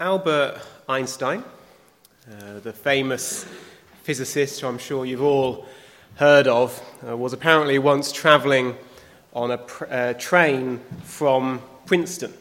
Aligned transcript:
Albert 0.00 0.60
Einstein, 0.88 1.42
uh, 2.30 2.60
the 2.60 2.72
famous 2.72 3.44
physicist 4.04 4.60
who 4.60 4.68
I'm 4.68 4.78
sure 4.78 5.04
you've 5.04 5.24
all 5.24 5.66
heard 6.14 6.46
of, 6.46 6.80
uh, 7.04 7.16
was 7.16 7.32
apparently 7.32 7.80
once 7.80 8.12
traveling 8.12 8.76
on 9.32 9.50
a 9.50 9.58
pr- 9.58 9.86
uh, 9.90 10.12
train 10.12 10.78
from 11.02 11.60
Princeton. 11.84 12.32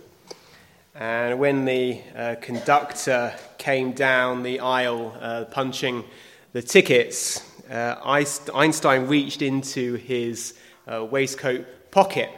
And 0.94 1.40
when 1.40 1.66
the 1.66 2.00
uh, 2.16 2.36
conductor 2.42 3.34
came 3.58 3.94
down 3.94 4.44
the 4.44 4.60
aisle 4.60 5.18
uh, 5.20 5.46
punching 5.46 6.04
the 6.54 6.62
tickets, 6.62 7.42
uh, 7.72 7.96
Einstein 8.54 9.08
reached 9.08 9.42
into 9.42 9.96
his 9.96 10.54
waistcoat 10.88 11.66
pocket 11.90 12.30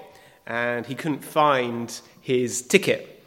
and 0.48 0.86
he 0.86 0.96
couldn't 0.96 1.26
find 1.26 2.00
his 2.22 2.62
ticket. 2.62 3.19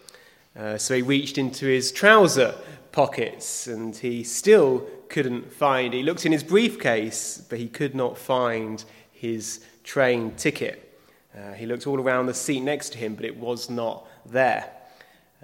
Uh, 0.54 0.76
so 0.76 0.94
he 0.94 1.02
reached 1.02 1.38
into 1.38 1.66
his 1.66 1.90
trouser 1.90 2.54
pockets 2.92 3.66
and 3.66 3.96
he 3.96 4.22
still 4.22 4.86
couldn't 5.08 5.50
find. 5.50 5.94
He 5.94 6.02
looked 6.02 6.26
in 6.26 6.32
his 6.32 6.44
briefcase, 6.44 7.42
but 7.48 7.58
he 7.58 7.68
could 7.68 7.94
not 7.94 8.18
find 8.18 8.84
his 9.10 9.64
train 9.82 10.32
ticket. 10.32 11.00
Uh, 11.36 11.52
he 11.52 11.64
looked 11.64 11.86
all 11.86 11.98
around 11.98 12.26
the 12.26 12.34
seat 12.34 12.60
next 12.60 12.90
to 12.90 12.98
him, 12.98 13.14
but 13.14 13.24
it 13.24 13.36
was 13.36 13.70
not 13.70 14.06
there. 14.26 14.70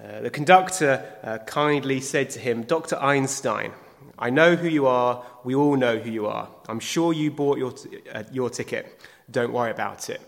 Uh, 0.02 0.20
the 0.20 0.30
conductor 0.30 1.04
uh, 1.22 1.38
kindly 1.38 2.00
said 2.00 2.28
to 2.30 2.38
him, 2.38 2.62
Dr. 2.62 2.96
Einstein, 2.96 3.72
I 4.18 4.30
know 4.30 4.56
who 4.56 4.68
you 4.68 4.86
are. 4.86 5.24
We 5.42 5.54
all 5.54 5.76
know 5.76 5.98
who 5.98 6.10
you 6.10 6.26
are. 6.26 6.48
I'm 6.68 6.80
sure 6.80 7.12
you 7.14 7.30
bought 7.30 7.56
your, 7.56 7.72
t- 7.72 7.98
uh, 8.12 8.24
your 8.30 8.50
ticket. 8.50 9.00
Don't 9.30 9.52
worry 9.52 9.70
about 9.70 10.10
it. 10.10 10.20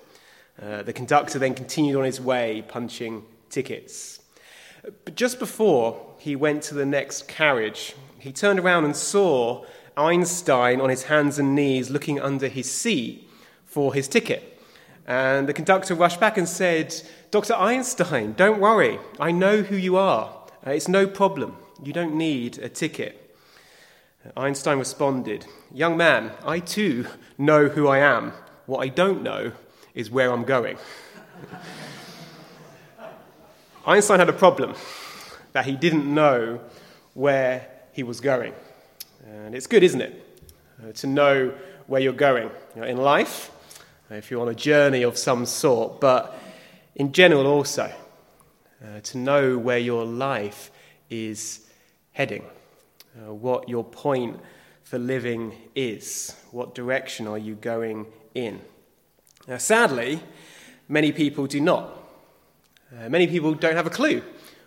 The 0.58 0.92
conductor 0.92 1.38
then 1.38 1.54
continued 1.54 1.96
on 1.96 2.04
his 2.04 2.20
way, 2.20 2.62
punching 2.68 3.24
tickets. 3.48 4.19
But 4.82 5.14
just 5.14 5.38
before 5.38 6.14
he 6.18 6.36
went 6.36 6.62
to 6.64 6.74
the 6.74 6.86
next 6.86 7.28
carriage, 7.28 7.94
he 8.18 8.32
turned 8.32 8.58
around 8.58 8.84
and 8.84 8.96
saw 8.96 9.64
Einstein 9.96 10.80
on 10.80 10.88
his 10.88 11.04
hands 11.04 11.38
and 11.38 11.54
knees 11.54 11.90
looking 11.90 12.20
under 12.20 12.48
his 12.48 12.70
seat 12.70 13.28
for 13.64 13.92
his 13.94 14.08
ticket. 14.08 14.58
And 15.06 15.48
the 15.48 15.52
conductor 15.52 15.94
rushed 15.94 16.20
back 16.20 16.38
and 16.38 16.48
said, 16.48 16.94
Dr. 17.30 17.54
Einstein, 17.54 18.32
don't 18.34 18.60
worry. 18.60 18.98
I 19.18 19.32
know 19.32 19.62
who 19.62 19.76
you 19.76 19.96
are. 19.96 20.34
Uh, 20.66 20.70
it's 20.70 20.88
no 20.88 21.06
problem. 21.06 21.56
You 21.82 21.92
don't 21.92 22.14
need 22.14 22.58
a 22.58 22.68
ticket. 22.68 23.36
Einstein 24.36 24.78
responded, 24.78 25.46
Young 25.72 25.96
man, 25.96 26.32
I 26.44 26.58
too 26.60 27.06
know 27.38 27.68
who 27.68 27.88
I 27.88 27.98
am. 27.98 28.32
What 28.66 28.80
I 28.80 28.88
don't 28.88 29.22
know 29.22 29.52
is 29.94 30.10
where 30.10 30.30
I'm 30.30 30.44
going. 30.44 30.76
Einstein 33.86 34.18
had 34.18 34.28
a 34.28 34.34
problem 34.34 34.74
that 35.52 35.64
he 35.64 35.74
didn't 35.76 36.12
know 36.12 36.60
where 37.14 37.66
he 37.92 38.02
was 38.02 38.20
going. 38.20 38.52
And 39.26 39.54
it's 39.54 39.66
good, 39.66 39.82
isn't 39.82 40.00
it, 40.00 40.40
uh, 40.82 40.92
to 40.92 41.06
know 41.06 41.54
where 41.86 42.00
you're 42.00 42.12
going 42.12 42.50
you 42.74 42.80
know, 42.80 42.86
in 42.86 42.96
life, 42.96 43.50
uh, 44.10 44.14
if 44.14 44.30
you're 44.30 44.42
on 44.42 44.48
a 44.48 44.54
journey 44.54 45.02
of 45.02 45.18
some 45.18 45.46
sort, 45.46 46.00
but 46.00 46.38
in 46.94 47.12
general 47.12 47.46
also, 47.46 47.92
uh, 48.84 49.00
to 49.00 49.18
know 49.18 49.58
where 49.58 49.78
your 49.78 50.04
life 50.04 50.70
is 51.08 51.66
heading, 52.12 52.44
uh, 53.16 53.32
what 53.32 53.68
your 53.68 53.84
point 53.84 54.38
for 54.84 54.98
living 54.98 55.52
is, 55.74 56.34
what 56.50 56.74
direction 56.74 57.26
are 57.26 57.38
you 57.38 57.54
going 57.54 58.06
in. 58.34 58.60
Now, 59.46 59.58
sadly, 59.58 60.20
many 60.88 61.12
people 61.12 61.46
do 61.46 61.60
not. 61.60 61.99
Uh, 62.92 63.08
many 63.08 63.28
people 63.28 63.54
don't 63.54 63.76
have 63.76 63.86
a 63.86 63.90
clue 63.90 64.20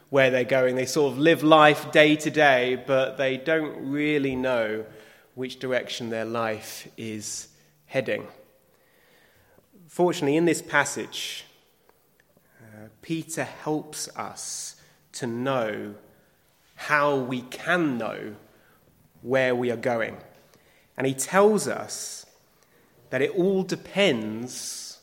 where 0.09 0.31
they're 0.31 0.45
going. 0.45 0.75
They 0.75 0.85
sort 0.85 1.11
of 1.11 1.19
live 1.19 1.43
life 1.43 1.91
day 1.91 2.15
to 2.15 2.31
day, 2.31 2.81
but 2.87 3.17
they 3.17 3.35
don't 3.35 3.91
really 3.91 4.33
know 4.33 4.85
which 5.35 5.59
direction 5.59 6.09
their 6.09 6.23
life 6.23 6.87
is 6.95 7.49
heading. 7.85 8.25
Fortunately, 9.89 10.37
in 10.37 10.45
this 10.45 10.61
passage, 10.61 11.43
uh, 12.61 12.87
Peter 13.01 13.43
helps 13.43 14.07
us 14.15 14.77
to 15.13 15.27
know 15.27 15.93
how 16.75 17.17
we 17.17 17.41
can 17.41 17.97
know 17.97 18.35
where 19.21 19.53
we 19.53 19.69
are 19.69 19.75
going. 19.75 20.15
And 20.95 21.05
he 21.05 21.13
tells 21.13 21.67
us 21.67 22.25
that 23.09 23.21
it 23.21 23.31
all 23.31 23.63
depends 23.63 24.99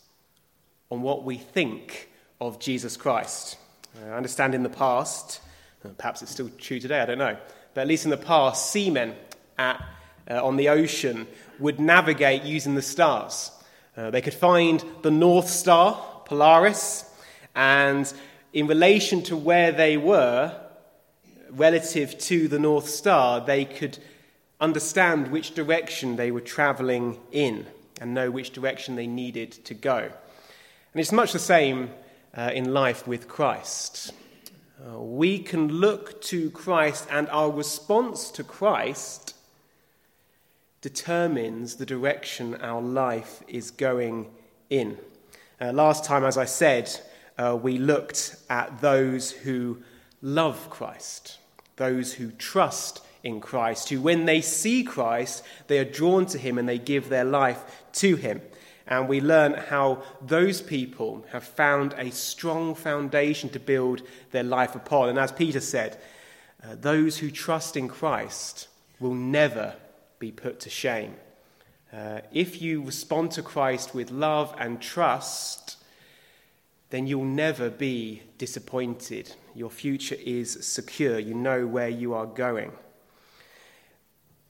on 0.90 1.02
what 1.02 1.22
we 1.22 1.36
think 1.36 2.09
of 2.40 2.58
Jesus 2.58 2.96
Christ. 2.96 3.56
I 4.04 4.10
understand 4.10 4.54
in 4.54 4.62
the 4.62 4.68
past, 4.68 5.40
uh, 5.84 5.88
perhaps 5.98 6.22
it's 6.22 6.30
still 6.30 6.50
true 6.58 6.80
today, 6.80 7.00
I 7.00 7.06
don't 7.06 7.18
know, 7.18 7.36
but 7.74 7.82
at 7.82 7.86
least 7.86 8.04
in 8.04 8.10
the 8.10 8.16
past, 8.16 8.70
seamen 8.70 9.14
at, 9.58 9.84
uh, 10.30 10.44
on 10.44 10.56
the 10.56 10.68
ocean 10.68 11.26
would 11.58 11.78
navigate 11.78 12.42
using 12.44 12.74
the 12.74 12.82
stars. 12.82 13.50
Uh, 13.96 14.10
they 14.10 14.22
could 14.22 14.34
find 14.34 14.84
the 15.02 15.10
North 15.10 15.48
Star, 15.48 16.00
Polaris, 16.24 17.04
and 17.54 18.12
in 18.52 18.66
relation 18.66 19.22
to 19.24 19.36
where 19.36 19.72
they 19.72 19.96
were, 19.96 20.54
relative 21.50 22.16
to 22.18 22.48
the 22.48 22.58
North 22.58 22.88
Star, 22.88 23.44
they 23.44 23.64
could 23.64 23.98
understand 24.60 25.28
which 25.28 25.54
direction 25.54 26.16
they 26.16 26.30
were 26.30 26.40
traveling 26.40 27.18
in 27.32 27.66
and 28.00 28.14
know 28.14 28.30
which 28.30 28.50
direction 28.50 28.96
they 28.96 29.06
needed 29.06 29.52
to 29.52 29.74
go. 29.74 29.98
And 29.98 31.00
it's 31.00 31.12
much 31.12 31.32
the 31.32 31.38
same 31.38 31.90
uh, 32.36 32.50
in 32.52 32.72
life 32.72 33.06
with 33.06 33.28
Christ. 33.28 34.12
Uh, 34.80 34.98
we 34.98 35.38
can 35.38 35.68
look 35.68 36.22
to 36.22 36.50
Christ, 36.50 37.06
and 37.10 37.28
our 37.28 37.50
response 37.50 38.30
to 38.32 38.44
Christ 38.44 39.34
determines 40.80 41.76
the 41.76 41.86
direction 41.86 42.54
our 42.56 42.80
life 42.80 43.42
is 43.46 43.70
going 43.70 44.30
in. 44.70 44.96
Uh, 45.60 45.72
last 45.72 46.04
time, 46.04 46.24
as 46.24 46.38
I 46.38 46.46
said, 46.46 46.90
uh, 47.36 47.58
we 47.60 47.78
looked 47.78 48.36
at 48.48 48.80
those 48.80 49.30
who 49.30 49.82
love 50.22 50.70
Christ, 50.70 51.38
those 51.76 52.14
who 52.14 52.30
trust 52.32 53.02
in 53.22 53.40
Christ, 53.40 53.90
who, 53.90 54.00
when 54.00 54.24
they 54.24 54.40
see 54.40 54.82
Christ, 54.82 55.44
they 55.66 55.78
are 55.78 55.84
drawn 55.84 56.24
to 56.26 56.38
him 56.38 56.56
and 56.56 56.68
they 56.68 56.78
give 56.78 57.08
their 57.08 57.24
life 57.24 57.84
to 57.94 58.16
him. 58.16 58.40
And 58.86 59.08
we 59.08 59.20
learn 59.20 59.54
how 59.54 60.02
those 60.20 60.60
people 60.60 61.24
have 61.30 61.44
found 61.44 61.94
a 61.96 62.10
strong 62.10 62.74
foundation 62.74 63.48
to 63.50 63.60
build 63.60 64.02
their 64.32 64.42
life 64.42 64.74
upon. 64.74 65.08
And 65.08 65.18
as 65.18 65.32
Peter 65.32 65.60
said, 65.60 66.00
uh, 66.62 66.76
those 66.80 67.18
who 67.18 67.30
trust 67.30 67.76
in 67.76 67.88
Christ 67.88 68.68
will 68.98 69.14
never 69.14 69.74
be 70.18 70.30
put 70.30 70.60
to 70.60 70.70
shame. 70.70 71.14
Uh, 71.92 72.20
if 72.32 72.62
you 72.62 72.82
respond 72.82 73.32
to 73.32 73.42
Christ 73.42 73.94
with 73.94 74.10
love 74.10 74.54
and 74.58 74.80
trust, 74.80 75.76
then 76.90 77.06
you'll 77.06 77.24
never 77.24 77.70
be 77.70 78.22
disappointed. 78.38 79.34
Your 79.54 79.70
future 79.70 80.16
is 80.24 80.64
secure. 80.66 81.18
You 81.18 81.34
know 81.34 81.66
where 81.66 81.88
you 81.88 82.14
are 82.14 82.26
going. 82.26 82.72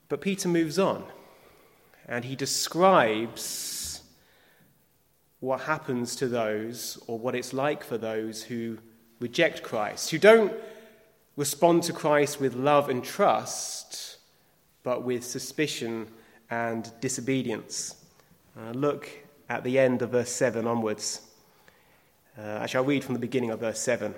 But 0.08 0.20
Peter 0.20 0.48
moves 0.48 0.78
on 0.78 1.04
and 2.08 2.24
he 2.24 2.34
describes 2.34 3.79
what 5.40 5.62
happens 5.62 6.14
to 6.16 6.28
those, 6.28 7.02
or 7.06 7.18
what 7.18 7.34
it's 7.34 7.52
like 7.52 7.82
for 7.82 7.98
those 7.98 8.42
who 8.44 8.78
reject 9.18 9.62
Christ, 9.62 10.10
who 10.10 10.18
don't 10.18 10.52
respond 11.36 11.82
to 11.84 11.92
Christ 11.92 12.40
with 12.40 12.54
love 12.54 12.88
and 12.90 13.02
trust, 13.02 14.18
but 14.82 15.02
with 15.02 15.24
suspicion 15.24 16.08
and 16.50 16.90
disobedience. 17.00 17.96
Uh, 18.58 18.72
look 18.72 19.08
at 19.48 19.64
the 19.64 19.78
end 19.78 20.02
of 20.02 20.10
verse 20.10 20.30
7 20.30 20.66
onwards. 20.66 21.22
Uh, 22.38 22.58
I 22.60 22.66
shall 22.66 22.84
read 22.84 23.04
from 23.04 23.14
the 23.14 23.20
beginning 23.20 23.50
of 23.50 23.60
verse 23.60 23.80
7. 23.80 24.14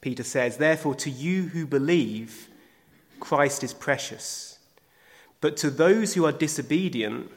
Peter 0.00 0.22
says, 0.22 0.56
Therefore, 0.56 0.94
to 0.96 1.10
you 1.10 1.48
who 1.48 1.66
believe, 1.66 2.48
Christ 3.18 3.64
is 3.64 3.74
precious. 3.74 4.58
But 5.40 5.56
to 5.58 5.70
those 5.70 6.14
who 6.14 6.24
are 6.24 6.32
disobedient, 6.32 7.30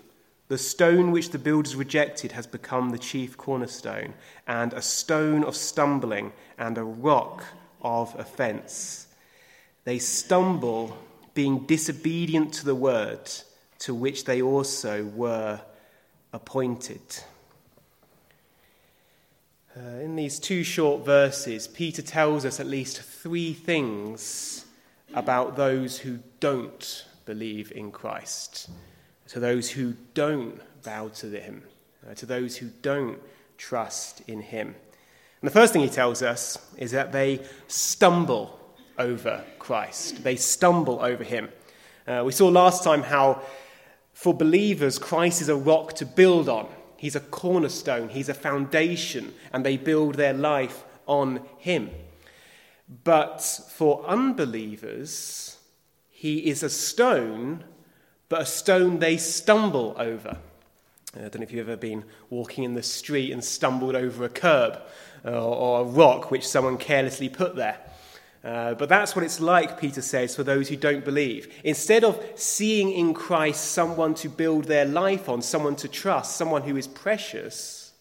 the 0.54 0.58
stone 0.60 1.12
which 1.12 1.32
the 1.32 1.40
builders 1.40 1.76
rejected 1.76 2.34
has 2.34 2.46
become 2.46 2.92
the 2.92 3.00
chief 3.00 3.36
cornerstone, 3.36 4.14
and 4.46 4.72
a 4.74 4.84
stone 4.84 5.44
of 5.44 5.56
stumbling 5.56 6.32
and 6.60 6.78
a 6.78 6.84
rock 6.84 7.44
of 7.82 8.14
offense. 8.20 9.08
They 9.84 9.98
stumble, 9.98 10.96
being 11.34 11.66
disobedient 11.66 12.54
to 12.54 12.66
the 12.66 12.76
word 12.76 13.32
to 13.80 13.96
which 13.96 14.26
they 14.26 14.44
also 14.44 15.06
were 15.06 15.60
appointed. 16.34 17.02
Uh, 19.76 20.02
in 20.04 20.16
these 20.16 20.38
two 20.38 20.64
short 20.64 21.04
verses, 21.04 21.68
Peter 21.68 22.04
tells 22.04 22.46
us 22.46 22.60
at 22.60 22.68
least 22.68 23.02
three 23.02 23.54
things 23.54 24.68
about 25.16 25.56
those 25.56 25.98
who 25.98 26.20
don't 26.40 27.06
believe 27.26 27.72
in 27.72 27.90
Christ 27.92 28.70
to 29.34 29.40
those 29.40 29.72
who 29.72 29.96
don't 30.14 30.62
bow 30.84 31.08
to 31.08 31.28
him, 31.28 31.64
uh, 32.08 32.14
to 32.14 32.28
those 32.28 32.56
who 32.56 32.70
don't 32.84 33.18
trust 33.58 34.22
in 34.28 34.40
him. 34.40 34.68
And 35.42 35.50
the 35.50 35.52
first 35.52 35.74
thing 35.74 35.82
he 35.82 35.90
tells 35.90 36.22
us 36.22 36.60
is 36.78 36.92
that 36.92 37.12
they 37.12 37.44
stumble 37.68 38.60
over 39.00 39.44
Christ. 39.58 40.24
They 40.24 40.36
stumble 40.36 41.02
over 41.02 41.24
him. 41.24 41.50
Uh, 42.08 42.22
we 42.24 42.32
saw 42.32 42.48
last 42.48 42.84
time 42.84 43.02
how, 43.02 43.42
for 44.14 44.36
believers, 44.36 45.00
Christ 45.00 45.42
is 45.42 45.50
a 45.50 45.56
rock 45.56 45.94
to 45.94 46.06
build 46.06 46.48
on. 46.48 46.68
He's 46.96 47.16
a 47.16 47.20
cornerstone, 47.20 48.10
he's 48.10 48.30
a 48.30 48.36
foundation, 48.36 49.34
and 49.52 49.66
they 49.66 49.78
build 49.78 50.14
their 50.14 50.36
life 50.36 50.84
on 51.08 51.42
him. 51.58 51.90
But 53.04 53.42
for 53.42 54.06
unbelievers, 54.06 55.58
he 56.12 56.38
is 56.52 56.62
a 56.62 56.70
stone, 56.70 57.64
but 58.30 58.42
a 58.42 58.46
stone 58.46 59.00
they 59.00 59.18
stumble 59.18 59.96
over. 59.98 60.38
I 61.16 61.20
don't 61.20 61.36
know 61.36 61.44
if 61.44 61.52
you've 61.52 61.70
ever 61.70 61.78
been 61.78 62.06
walking 62.30 62.64
in 62.64 62.74
the 62.74 62.84
street 62.84 63.32
and 63.32 63.44
stumbled 63.44 63.96
over 63.96 64.26
a 64.26 64.30
curb 64.30 64.80
uh, 65.24 65.30
or 65.30 65.82
a 65.82 65.84
rock 65.84 66.32
which 66.32 66.48
someone 66.48 66.78
carelessly 66.78 67.30
put 67.30 67.56
there. 67.56 67.78
Uh, 68.44 68.74
but 68.74 68.90
that's 68.90 69.16
what 69.16 69.24
it's 69.24 69.40
like, 69.40 69.80
Peter 69.80 70.02
says, 70.02 70.36
for 70.36 70.44
those 70.44 70.68
who 70.68 70.76
don't 70.76 71.06
believe. 71.06 71.54
Instead 71.64 72.04
of 72.04 72.22
seeing 72.36 72.92
in 72.92 73.14
Christ 73.14 73.72
someone 73.72 74.16
to 74.16 74.28
build 74.28 74.66
their 74.66 74.86
life 74.86 75.30
on, 75.30 75.42
someone 75.42 75.76
to 75.78 75.88
trust, 75.88 76.36
someone 76.36 76.64
who 76.64 76.76
is 76.76 76.88
precious, 76.88 77.94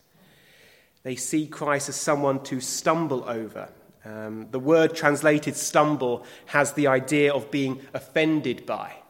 they 1.04 1.14
see 1.14 1.46
Christ 1.46 1.88
as 1.88 1.96
someone 1.96 2.42
to 2.44 2.60
stumble 2.60 3.28
over. 3.28 3.69
Um, 4.04 4.48
the 4.50 4.58
word 4.58 4.96
translated 4.96 5.54
stumble 5.54 6.24
has 6.46 6.72
the 6.72 6.88
idea 6.88 7.32
of 7.32 7.50
being 7.52 7.80
offended 7.94 8.66
by. 8.66 9.01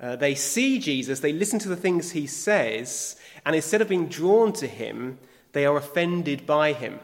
Uh, 0.00 0.16
they 0.16 0.34
see 0.34 0.78
Jesus, 0.78 1.20
they 1.20 1.32
listen 1.32 1.58
to 1.58 1.68
the 1.68 1.76
things 1.76 2.12
he 2.12 2.26
says, 2.26 3.16
and 3.44 3.54
instead 3.54 3.82
of 3.82 3.88
being 3.88 4.06
drawn 4.08 4.52
to 4.54 4.66
him, 4.66 5.18
they 5.52 5.66
are 5.66 5.76
offended 5.76 6.46
by 6.46 6.72
him. 6.72 7.00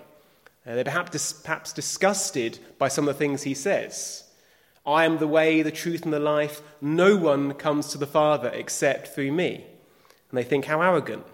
Uh, 0.66 0.74
they're 0.74 0.84
perhaps, 0.84 1.32
perhaps 1.32 1.72
disgusted 1.72 2.58
by 2.78 2.88
some 2.88 3.06
of 3.06 3.14
the 3.14 3.18
things 3.18 3.42
he 3.42 3.54
says. 3.54 4.24
I 4.86 5.04
am 5.04 5.18
the 5.18 5.26
way, 5.26 5.62
the 5.62 5.70
truth, 5.70 6.04
and 6.04 6.12
the 6.12 6.20
life. 6.20 6.62
No 6.80 7.16
one 7.16 7.54
comes 7.54 7.88
to 7.88 7.98
the 7.98 8.06
Father 8.06 8.50
except 8.54 9.08
through 9.08 9.32
me. 9.32 9.66
And 10.30 10.38
they 10.38 10.44
think, 10.44 10.64
how 10.64 10.80
arrogant. 10.80 11.24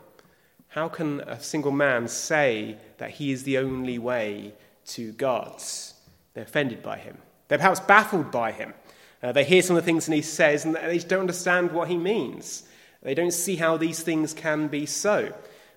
How 0.69 0.88
can 0.88 1.20
a 1.20 1.38
single 1.38 1.70
man 1.70 2.09
say 2.09 2.79
that 2.97 3.11
he 3.11 3.31
is 3.31 3.43
the 3.43 3.59
only 3.59 3.99
way 3.99 4.55
to 4.87 5.12
God? 5.12 5.62
They're 6.32 6.44
offended 6.44 6.82
by 6.82 6.97
him. 6.97 7.19
They're 7.49 7.59
perhaps 7.59 7.81
baffled 7.81 8.31
by 8.31 8.53
him. 8.53 8.73
Uh, 9.23 9.33
they 9.33 9.45
hear 9.45 9.63
some 9.63 9.77
of 9.77 9.83
the 9.83 9.87
things 9.87 10.07
that 10.07 10.15
he 10.15 10.23
says 10.23 10.65
and 10.65 10.75
they 10.75 10.99
don't 10.99 11.21
understand 11.21 11.71
what 11.73 11.89
he 11.89 11.97
means. 11.97 12.65
They 13.03 13.15
don't 13.15 13.33
see 13.33 13.57
how 13.57 13.77
these 13.77 14.03
things 14.03 14.35
can 14.35 14.69
be 14.69 14.87
so. 14.87 15.33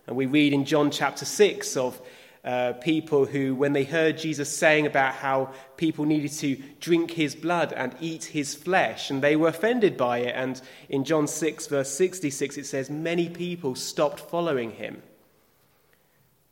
And 0.07 0.15
we 0.15 0.25
read 0.25 0.53
in 0.53 0.65
John 0.65 0.91
chapter 0.91 1.25
6 1.25 1.77
of 1.77 2.01
uh, 2.43 2.73
people 2.73 3.25
who, 3.25 3.55
when 3.55 3.73
they 3.73 3.83
heard 3.83 4.19
Jesus 4.19 4.55
saying 4.55 4.85
about 4.85 5.15
how 5.15 5.51
people 5.77 6.05
needed 6.05 6.31
to 6.31 6.55
drink 6.79 7.11
his 7.11 7.33
blood 7.33 7.73
and 7.73 7.95
eat 7.99 8.25
his 8.25 8.53
flesh, 8.53 9.09
and 9.09 9.23
they 9.23 9.35
were 9.35 9.47
offended 9.47 9.97
by 9.97 10.19
it. 10.19 10.35
And 10.35 10.61
in 10.87 11.03
John 11.03 11.25
6, 11.27 11.65
verse 11.65 11.89
66, 11.89 12.57
it 12.57 12.67
says, 12.67 12.89
Many 12.91 13.29
people 13.29 13.73
stopped 13.73 14.19
following 14.19 14.71
him 14.71 15.01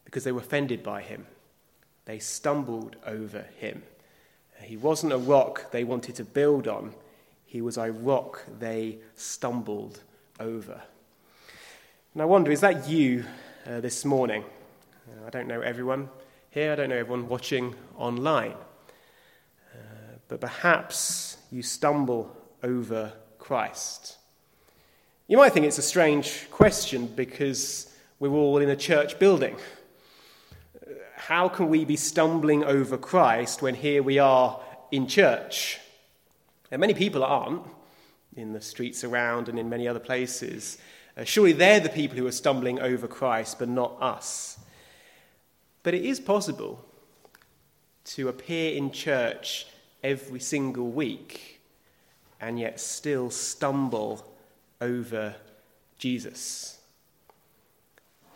because 0.04 0.24
they 0.24 0.32
were 0.32 0.42
offended 0.42 0.82
by 0.82 1.04
him. 1.04 1.28
They 2.06 2.18
stumbled 2.18 2.96
over 3.06 3.46
him. 3.58 3.84
He 4.64 4.78
wasn't 4.78 5.14
a 5.14 5.18
rock 5.18 5.72
they 5.72 5.84
wanted 5.84 6.16
to 6.16 6.24
build 6.24 6.68
on, 6.68 6.94
he 7.46 7.62
was 7.62 7.78
a 7.78 7.92
rock 7.92 8.44
they 8.60 8.98
stumbled 9.16 10.00
over. 10.40 10.82
And 12.14 12.22
I 12.22 12.26
wonder, 12.26 12.52
is 12.52 12.62
that 12.62 12.88
you 12.88 13.26
uh, 13.68 13.80
this 13.80 14.06
morning? 14.06 14.44
Uh, 15.08 15.28
I 15.28 15.30
don't 15.30 15.48
know 15.48 15.62
everyone 15.62 16.10
here, 16.50 16.72
I 16.72 16.76
don't 16.76 16.90
know 16.90 16.98
everyone 16.98 17.28
watching 17.28 17.76
online. 17.98 18.54
Uh, 19.74 20.18
but 20.28 20.40
perhaps 20.40 21.38
you 21.52 21.62
stumble 21.64 22.36
over 22.62 23.14
Christ. 23.40 24.18
You 25.28 25.38
might 25.38 25.54
think 25.54 25.66
it's 25.66 25.78
a 25.78 25.84
strange 25.84 26.48
question 26.52 27.08
because 27.08 27.92
we're 28.20 28.30
all 28.30 28.60
in 28.60 28.70
a 28.70 28.76
church 28.76 29.20
building. 29.20 29.56
How 31.16 31.50
can 31.50 31.70
we 31.70 31.86
be 31.86 31.96
stumbling 31.96 32.64
over 32.64 32.98
Christ 32.98 33.62
when 33.62 33.76
here 33.76 34.04
we 34.04 34.20
are 34.20 34.60
in 34.92 35.08
church? 35.08 35.80
And 36.72 36.80
many 36.80 36.94
people 36.94 37.24
aren't 37.24 37.64
in 38.36 38.54
the 38.54 38.62
streets 38.62 39.04
around 39.04 39.50
and 39.50 39.60
in 39.60 39.70
many 39.70 39.88
other 39.88 40.00
places. 40.00 40.78
Uh, 41.16 41.24
surely 41.24 41.54
they're 41.54 41.80
the 41.80 41.90
people 41.90 42.18
who 42.18 42.26
are 42.26 42.32
stumbling 42.32 42.80
over 42.80 43.08
Christ, 43.08 43.60
but 43.60 43.70
not 43.70 43.96
us. 44.02 44.58
But 45.84 45.94
it 45.94 46.04
is 46.04 46.20
possible 46.20 46.84
to 48.06 48.30
appear 48.30 48.76
in 48.76 48.92
church 48.92 49.68
every 50.04 50.40
single 50.40 50.90
week 50.90 51.62
and 52.42 52.60
yet 52.60 52.80
still 52.80 53.30
stumble 53.30 54.26
over 54.82 55.36
Jesus. 55.98 56.80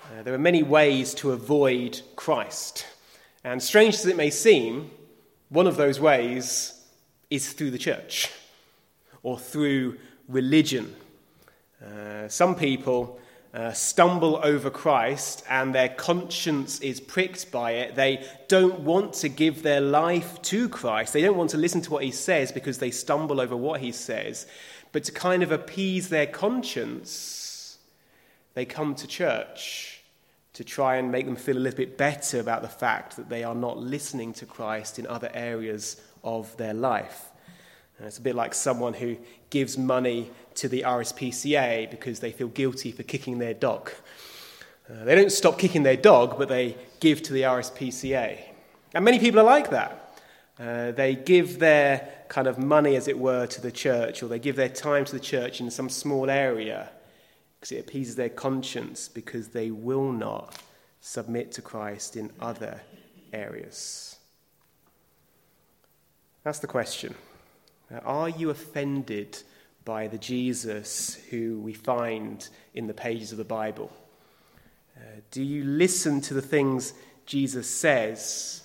Uh, 0.07 0.23
there 0.23 0.33
are 0.33 0.39
many 0.39 0.63
ways 0.63 1.13
to 1.13 1.33
avoid 1.33 1.99
Christ. 2.15 2.85
And 3.43 3.61
strange 3.61 3.95
as 3.95 4.05
it 4.05 4.15
may 4.15 4.29
seem, 4.29 4.89
one 5.49 5.67
of 5.67 5.75
those 5.75 5.99
ways 5.99 6.81
is 7.29 7.51
through 7.51 7.71
the 7.71 7.77
church 7.77 8.31
or 9.21 9.37
through 9.37 9.97
religion. 10.29 10.95
Uh, 11.85 12.29
some 12.29 12.55
people 12.55 13.19
uh, 13.53 13.73
stumble 13.73 14.39
over 14.43 14.69
Christ 14.69 15.43
and 15.49 15.75
their 15.75 15.89
conscience 15.89 16.79
is 16.79 17.01
pricked 17.01 17.51
by 17.51 17.71
it. 17.71 17.95
They 17.95 18.25
don't 18.47 18.79
want 18.81 19.13
to 19.15 19.27
give 19.27 19.61
their 19.61 19.81
life 19.81 20.41
to 20.43 20.69
Christ. 20.69 21.11
They 21.11 21.21
don't 21.21 21.37
want 21.37 21.49
to 21.49 21.57
listen 21.57 21.81
to 21.81 21.91
what 21.91 22.03
he 22.05 22.11
says 22.11 22.53
because 22.53 22.77
they 22.77 22.91
stumble 22.91 23.41
over 23.41 23.57
what 23.57 23.81
he 23.81 23.91
says. 23.91 24.47
But 24.93 25.03
to 25.03 25.11
kind 25.11 25.43
of 25.43 25.51
appease 25.51 26.07
their 26.07 26.27
conscience, 26.27 27.77
they 28.53 28.63
come 28.63 28.95
to 28.95 29.05
church 29.05 29.95
to 30.57 30.63
try 30.63 30.95
and 30.95 31.11
make 31.11 31.27
them 31.27 31.35
feel 31.35 31.55
a 31.55 31.59
little 31.59 31.77
bit 31.77 31.99
better 31.99 32.39
about 32.39 32.63
the 32.63 32.67
fact 32.67 33.15
that 33.15 33.29
they 33.29 33.43
are 33.43 33.53
not 33.53 33.77
listening 33.77 34.33
to 34.33 34.43
Christ 34.43 34.97
in 34.97 35.05
other 35.05 35.29
areas 35.31 36.01
of 36.23 36.57
their 36.57 36.73
life. 36.73 37.29
Uh, 38.01 38.07
it's 38.07 38.17
a 38.17 38.21
bit 38.21 38.33
like 38.33 38.55
someone 38.55 38.95
who 38.95 39.17
gives 39.51 39.77
money 39.77 40.31
to 40.55 40.67
the 40.67 40.81
RSPCA 40.81 41.91
because 41.91 42.21
they 42.21 42.31
feel 42.31 42.47
guilty 42.47 42.91
for 42.91 43.03
kicking 43.03 43.37
their 43.37 43.53
dog. 43.53 43.91
Uh, 44.89 45.03
they 45.03 45.13
don't 45.13 45.31
stop 45.31 45.59
kicking 45.59 45.83
their 45.83 45.95
dog, 45.95 46.39
but 46.39 46.49
they 46.49 46.75
give 46.99 47.21
to 47.21 47.33
the 47.33 47.43
RSPCA. 47.43 48.39
And 48.95 49.05
many 49.05 49.19
people 49.19 49.39
are 49.39 49.43
like 49.43 49.69
that. 49.69 50.19
Uh, 50.59 50.89
they 50.89 51.13
give 51.13 51.59
their 51.59 52.09
kind 52.29 52.47
of 52.47 52.57
money, 52.57 52.95
as 52.95 53.07
it 53.07 53.19
were, 53.19 53.45
to 53.45 53.61
the 53.61 53.71
church, 53.71 54.23
or 54.23 54.27
they 54.27 54.39
give 54.39 54.55
their 54.55 54.69
time 54.69 55.05
to 55.05 55.11
the 55.11 55.19
church 55.19 55.61
in 55.61 55.69
some 55.69 55.87
small 55.87 56.31
area 56.31 56.89
because 57.59 57.71
it 57.71 57.79
appeases 57.79 58.15
their 58.15 58.29
conscience 58.29 59.07
because 59.07 59.49
they 59.49 59.71
will 59.71 60.11
not 60.11 60.61
submit 61.01 61.51
to 61.53 61.61
Christ 61.61 62.15
in 62.15 62.31
other 62.39 62.81
areas. 63.33 64.17
That's 66.43 66.59
the 66.59 66.67
question. 66.67 67.15
Are 68.03 68.29
you 68.29 68.49
offended 68.49 69.41
by 69.85 70.07
the 70.07 70.17
Jesus 70.17 71.15
who 71.29 71.59
we 71.59 71.73
find 71.73 72.47
in 72.73 72.87
the 72.87 72.93
pages 72.93 73.31
of 73.31 73.37
the 73.37 73.45
Bible? 73.45 73.91
Uh, 74.95 75.01
do 75.31 75.43
you 75.43 75.63
listen 75.63 76.21
to 76.21 76.33
the 76.33 76.41
things 76.41 76.93
Jesus 77.25 77.69
says 77.69 78.63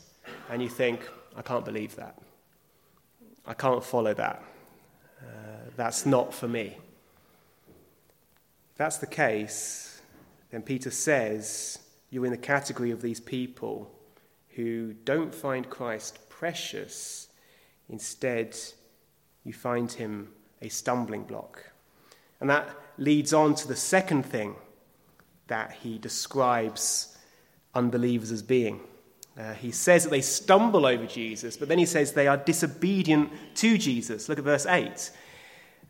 and 0.51 0.63
you 0.63 0.69
think, 0.69 1.09
I 1.37 1.43
can't 1.43 1.65
believe 1.65 1.97
that? 1.97 2.19
I 3.47 3.55
can't 3.55 3.85
follow 3.85 4.15
that. 4.15 4.43
Uh, 5.21 5.25
that's 5.77 6.07
not 6.07 6.33
for 6.35 6.49
me. 6.49 6.77
That's 8.83 8.99
the 8.99 9.07
case, 9.07 10.03
then 10.51 10.63
Peter 10.63 10.91
says 10.91 11.79
you're 12.11 12.27
in 12.27 12.33
the 12.33 12.37
category 12.37 12.91
of 12.91 13.01
these 13.01 13.21
people 13.21 13.95
who 14.57 14.93
don't 15.05 15.33
find 15.33 15.71
Christ 15.71 16.29
precious. 16.29 17.29
Instead, 17.89 18.57
you 19.45 19.53
find 19.53 19.93
him 19.93 20.33
a 20.63 20.69
stumbling 20.69 21.23
block. 21.23 21.65
And 22.41 22.51
that 22.51 22.71
leads 22.99 23.33
on 23.33 23.55
to 23.55 23.69
the 23.69 23.77
second 23.77 24.25
thing 24.25 24.57
that 25.47 25.71
he 25.81 25.97
describes 25.97 27.17
unbelievers 27.77 28.33
as 28.33 28.43
being. 28.43 28.81
Uh, 29.39 29.53
he 29.53 29.71
says 29.71 30.03
that 30.03 30.11
they 30.11 30.23
stumble 30.23 30.87
over 30.87 31.07
Jesus, 31.07 31.57
but 31.57 31.69
then 31.69 31.79
he 31.79 31.87
says 31.87 32.15
they 32.15 32.27
are 32.27 32.37
disobedient 32.37 33.31
to 33.55 33.79
Jesus. 33.79 34.29
Look 34.29 34.39
at 34.39 34.45
verse 34.45 34.67
8. 34.67 35.13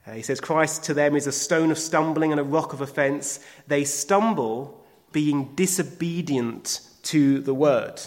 Uh, 0.06 0.12
he 0.12 0.22
says, 0.22 0.40
Christ 0.40 0.84
to 0.84 0.94
them 0.94 1.14
is 1.16 1.26
a 1.26 1.32
stone 1.32 1.70
of 1.70 1.78
stumbling 1.78 2.32
and 2.32 2.40
a 2.40 2.44
rock 2.44 2.72
of 2.72 2.80
offense. 2.80 3.40
They 3.68 3.84
stumble 3.84 4.84
being 5.12 5.54
disobedient 5.54 6.80
to 7.04 7.40
the 7.40 7.54
word. 7.54 8.00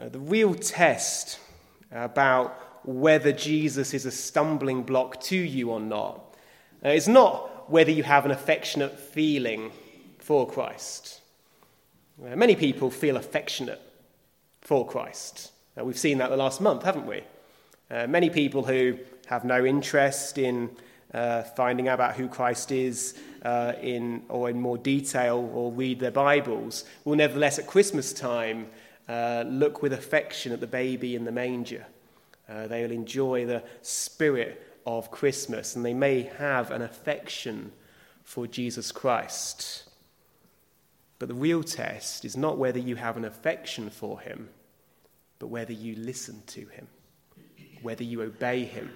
Uh, 0.00 0.08
the 0.08 0.18
real 0.18 0.54
test 0.54 1.38
about 1.92 2.56
whether 2.84 3.32
Jesus 3.32 3.92
is 3.94 4.06
a 4.06 4.10
stumbling 4.10 4.82
block 4.82 5.20
to 5.22 5.36
you 5.36 5.70
or 5.70 5.80
not. 5.80 6.34
Uh, 6.84 6.88
it's 6.88 7.08
not 7.08 7.70
whether 7.70 7.90
you 7.90 8.02
have 8.02 8.24
an 8.24 8.30
affectionate 8.30 8.98
feeling 8.98 9.70
for 10.18 10.48
Christ. 10.48 11.20
Uh, 12.24 12.34
many 12.36 12.56
people 12.56 12.90
feel 12.90 13.16
affectionate 13.16 13.80
for 14.60 14.86
Christ. 14.86 15.52
Uh, 15.78 15.84
we've 15.84 15.98
seen 15.98 16.18
that 16.18 16.30
the 16.30 16.36
last 16.36 16.60
month, 16.60 16.82
haven't 16.82 17.06
we? 17.06 17.22
Uh, 17.90 18.06
many 18.06 18.30
people 18.30 18.64
who 18.64 18.98
have 19.30 19.44
no 19.44 19.64
interest 19.64 20.38
in 20.38 20.68
uh, 21.14 21.42
finding 21.42 21.86
out 21.86 21.94
about 21.94 22.16
who 22.16 22.26
Christ 22.26 22.72
is 22.72 23.16
uh, 23.42 23.74
in, 23.80 24.24
or 24.28 24.50
in 24.50 24.60
more 24.60 24.76
detail 24.76 25.48
or 25.54 25.70
read 25.70 26.00
their 26.00 26.10
Bibles 26.10 26.84
will 27.04 27.14
nevertheless 27.14 27.60
at 27.60 27.68
Christmas 27.68 28.12
time 28.12 28.66
uh, 29.08 29.44
look 29.46 29.82
with 29.82 29.92
affection 29.92 30.50
at 30.50 30.58
the 30.58 30.66
baby 30.66 31.14
in 31.14 31.24
the 31.24 31.30
manger. 31.30 31.86
Uh, 32.48 32.66
they 32.66 32.82
will 32.82 32.90
enjoy 32.90 33.46
the 33.46 33.62
spirit 33.82 34.66
of 34.84 35.12
Christmas 35.12 35.76
and 35.76 35.84
they 35.84 35.94
may 35.94 36.22
have 36.38 36.72
an 36.72 36.82
affection 36.82 37.70
for 38.24 38.48
Jesus 38.48 38.90
Christ. 38.90 39.84
But 41.20 41.28
the 41.28 41.34
real 41.34 41.62
test 41.62 42.24
is 42.24 42.36
not 42.36 42.58
whether 42.58 42.80
you 42.80 42.96
have 42.96 43.16
an 43.16 43.24
affection 43.24 43.90
for 43.90 44.18
him, 44.18 44.48
but 45.38 45.46
whether 45.46 45.72
you 45.72 45.94
listen 45.94 46.42
to 46.48 46.66
him, 46.66 46.88
whether 47.82 48.02
you 48.02 48.22
obey 48.22 48.64
him, 48.64 48.90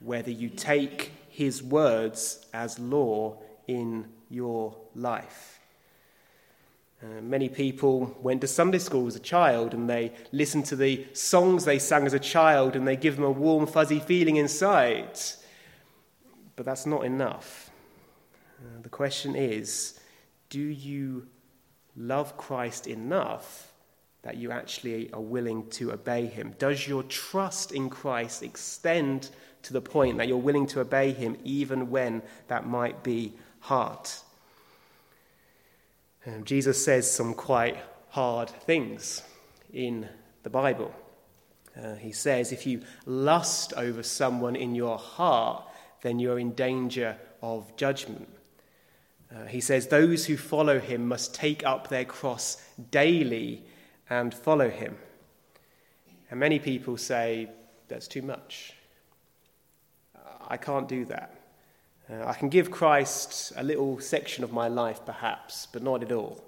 whether 0.00 0.30
you 0.30 0.48
take 0.48 1.12
his 1.28 1.62
words 1.62 2.46
as 2.52 2.78
law 2.78 3.38
in 3.66 4.06
your 4.28 4.76
life. 4.94 5.60
Uh, 7.02 7.20
many 7.22 7.48
people 7.48 8.14
went 8.20 8.42
to 8.42 8.46
Sunday 8.46 8.78
school 8.78 9.06
as 9.06 9.16
a 9.16 9.20
child 9.20 9.72
and 9.72 9.88
they 9.88 10.12
listened 10.32 10.66
to 10.66 10.76
the 10.76 11.06
songs 11.14 11.64
they 11.64 11.78
sang 11.78 12.04
as 12.04 12.12
a 12.12 12.18
child 12.18 12.76
and 12.76 12.86
they 12.86 12.96
give 12.96 13.16
them 13.16 13.24
a 13.24 13.30
warm, 13.30 13.66
fuzzy 13.66 13.98
feeling 13.98 14.36
inside. 14.36 15.18
But 16.56 16.66
that's 16.66 16.84
not 16.84 17.06
enough. 17.06 17.70
Uh, 18.58 18.82
the 18.82 18.90
question 18.90 19.34
is 19.34 19.98
do 20.50 20.60
you 20.60 21.26
love 21.96 22.36
Christ 22.36 22.86
enough 22.86 23.72
that 24.22 24.36
you 24.36 24.50
actually 24.50 25.10
are 25.12 25.20
willing 25.20 25.70
to 25.70 25.92
obey 25.92 26.26
him? 26.26 26.54
Does 26.58 26.86
your 26.86 27.02
trust 27.04 27.72
in 27.72 27.88
Christ 27.88 28.42
extend 28.42 29.30
to 29.62 29.72
the 29.72 29.80
point 29.80 30.18
that 30.18 30.28
you're 30.28 30.36
willing 30.36 30.66
to 30.68 30.80
obey 30.80 31.12
him 31.12 31.36
even 31.44 31.90
when 31.90 32.22
that 32.48 32.66
might 32.66 33.02
be 33.02 33.32
hard? 33.60 34.08
Um, 36.26 36.44
Jesus 36.44 36.84
says 36.84 37.10
some 37.10 37.34
quite 37.34 37.78
hard 38.10 38.50
things 38.50 39.22
in 39.72 40.08
the 40.42 40.50
Bible. 40.50 40.94
Uh, 41.80 41.94
he 41.94 42.12
says, 42.12 42.52
if 42.52 42.66
you 42.66 42.82
lust 43.06 43.72
over 43.76 44.02
someone 44.02 44.56
in 44.56 44.74
your 44.74 44.98
heart, 44.98 45.64
then 46.02 46.18
you're 46.18 46.38
in 46.38 46.52
danger 46.52 47.16
of 47.42 47.74
judgment. 47.76 48.28
Uh, 49.34 49.46
he 49.46 49.60
says, 49.60 49.86
those 49.86 50.26
who 50.26 50.36
follow 50.36 50.80
him 50.80 51.06
must 51.06 51.34
take 51.34 51.64
up 51.64 51.88
their 51.88 52.04
cross 52.04 52.62
daily 52.90 53.62
and 54.08 54.34
follow 54.34 54.68
him. 54.68 54.98
And 56.30 56.40
many 56.40 56.58
people 56.58 56.96
say, 56.96 57.48
that's 57.88 58.08
too 58.08 58.22
much. 58.22 58.74
I 60.50 60.56
can't 60.56 60.88
do 60.88 61.04
that. 61.06 61.34
Uh, 62.10 62.26
I 62.26 62.34
can 62.34 62.48
give 62.48 62.72
Christ 62.72 63.52
a 63.56 63.62
little 63.62 64.00
section 64.00 64.42
of 64.42 64.52
my 64.52 64.66
life, 64.66 65.00
perhaps, 65.06 65.68
but 65.72 65.82
not 65.82 66.02
at 66.02 66.10
all. 66.10 66.44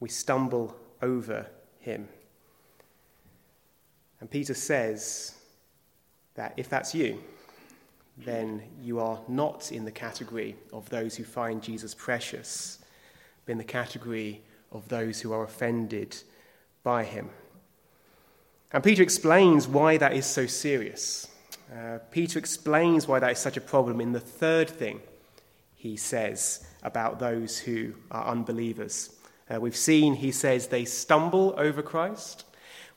We 0.00 0.08
stumble 0.08 0.74
over 1.02 1.46
him. 1.78 2.08
And 4.20 4.30
Peter 4.30 4.54
says 4.54 5.34
that 6.36 6.54
if 6.56 6.70
that's 6.70 6.94
you, 6.94 7.22
then 8.16 8.62
you 8.82 8.98
are 8.98 9.20
not 9.28 9.70
in 9.70 9.84
the 9.84 9.90
category 9.90 10.56
of 10.72 10.88
those 10.88 11.16
who 11.16 11.24
find 11.24 11.62
Jesus 11.62 11.94
precious, 11.94 12.78
but 13.44 13.52
in 13.52 13.58
the 13.58 13.64
category 13.64 14.40
of 14.72 14.88
those 14.88 15.20
who 15.20 15.34
are 15.34 15.44
offended 15.44 16.16
by 16.82 17.04
him. 17.04 17.28
And 18.72 18.82
Peter 18.82 19.02
explains 19.02 19.68
why 19.68 19.98
that 19.98 20.14
is 20.14 20.24
so 20.24 20.46
serious. 20.46 21.28
Uh, 21.72 21.98
Peter 22.10 22.38
explains 22.38 23.08
why 23.08 23.18
that 23.18 23.32
is 23.32 23.38
such 23.38 23.56
a 23.56 23.60
problem 23.60 24.00
in 24.00 24.12
the 24.12 24.20
third 24.20 24.70
thing 24.70 25.00
he 25.74 25.96
says 25.96 26.66
about 26.82 27.18
those 27.18 27.58
who 27.58 27.94
are 28.10 28.26
unbelievers. 28.26 29.10
Uh, 29.48 29.60
we've 29.60 29.76
seen, 29.76 30.14
he 30.14 30.32
says, 30.32 30.68
they 30.68 30.84
stumble 30.84 31.54
over 31.56 31.82
Christ. 31.82 32.44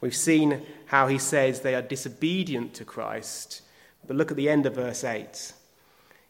We've 0.01 0.15
seen 0.15 0.61
how 0.85 1.07
he 1.07 1.17
says 1.17 1.59
they 1.59 1.75
are 1.75 1.81
disobedient 1.81 2.73
to 2.75 2.85
Christ. 2.85 3.61
But 4.07 4.15
look 4.15 4.31
at 4.31 4.37
the 4.37 4.49
end 4.49 4.65
of 4.65 4.75
verse 4.75 5.03
8. 5.03 5.53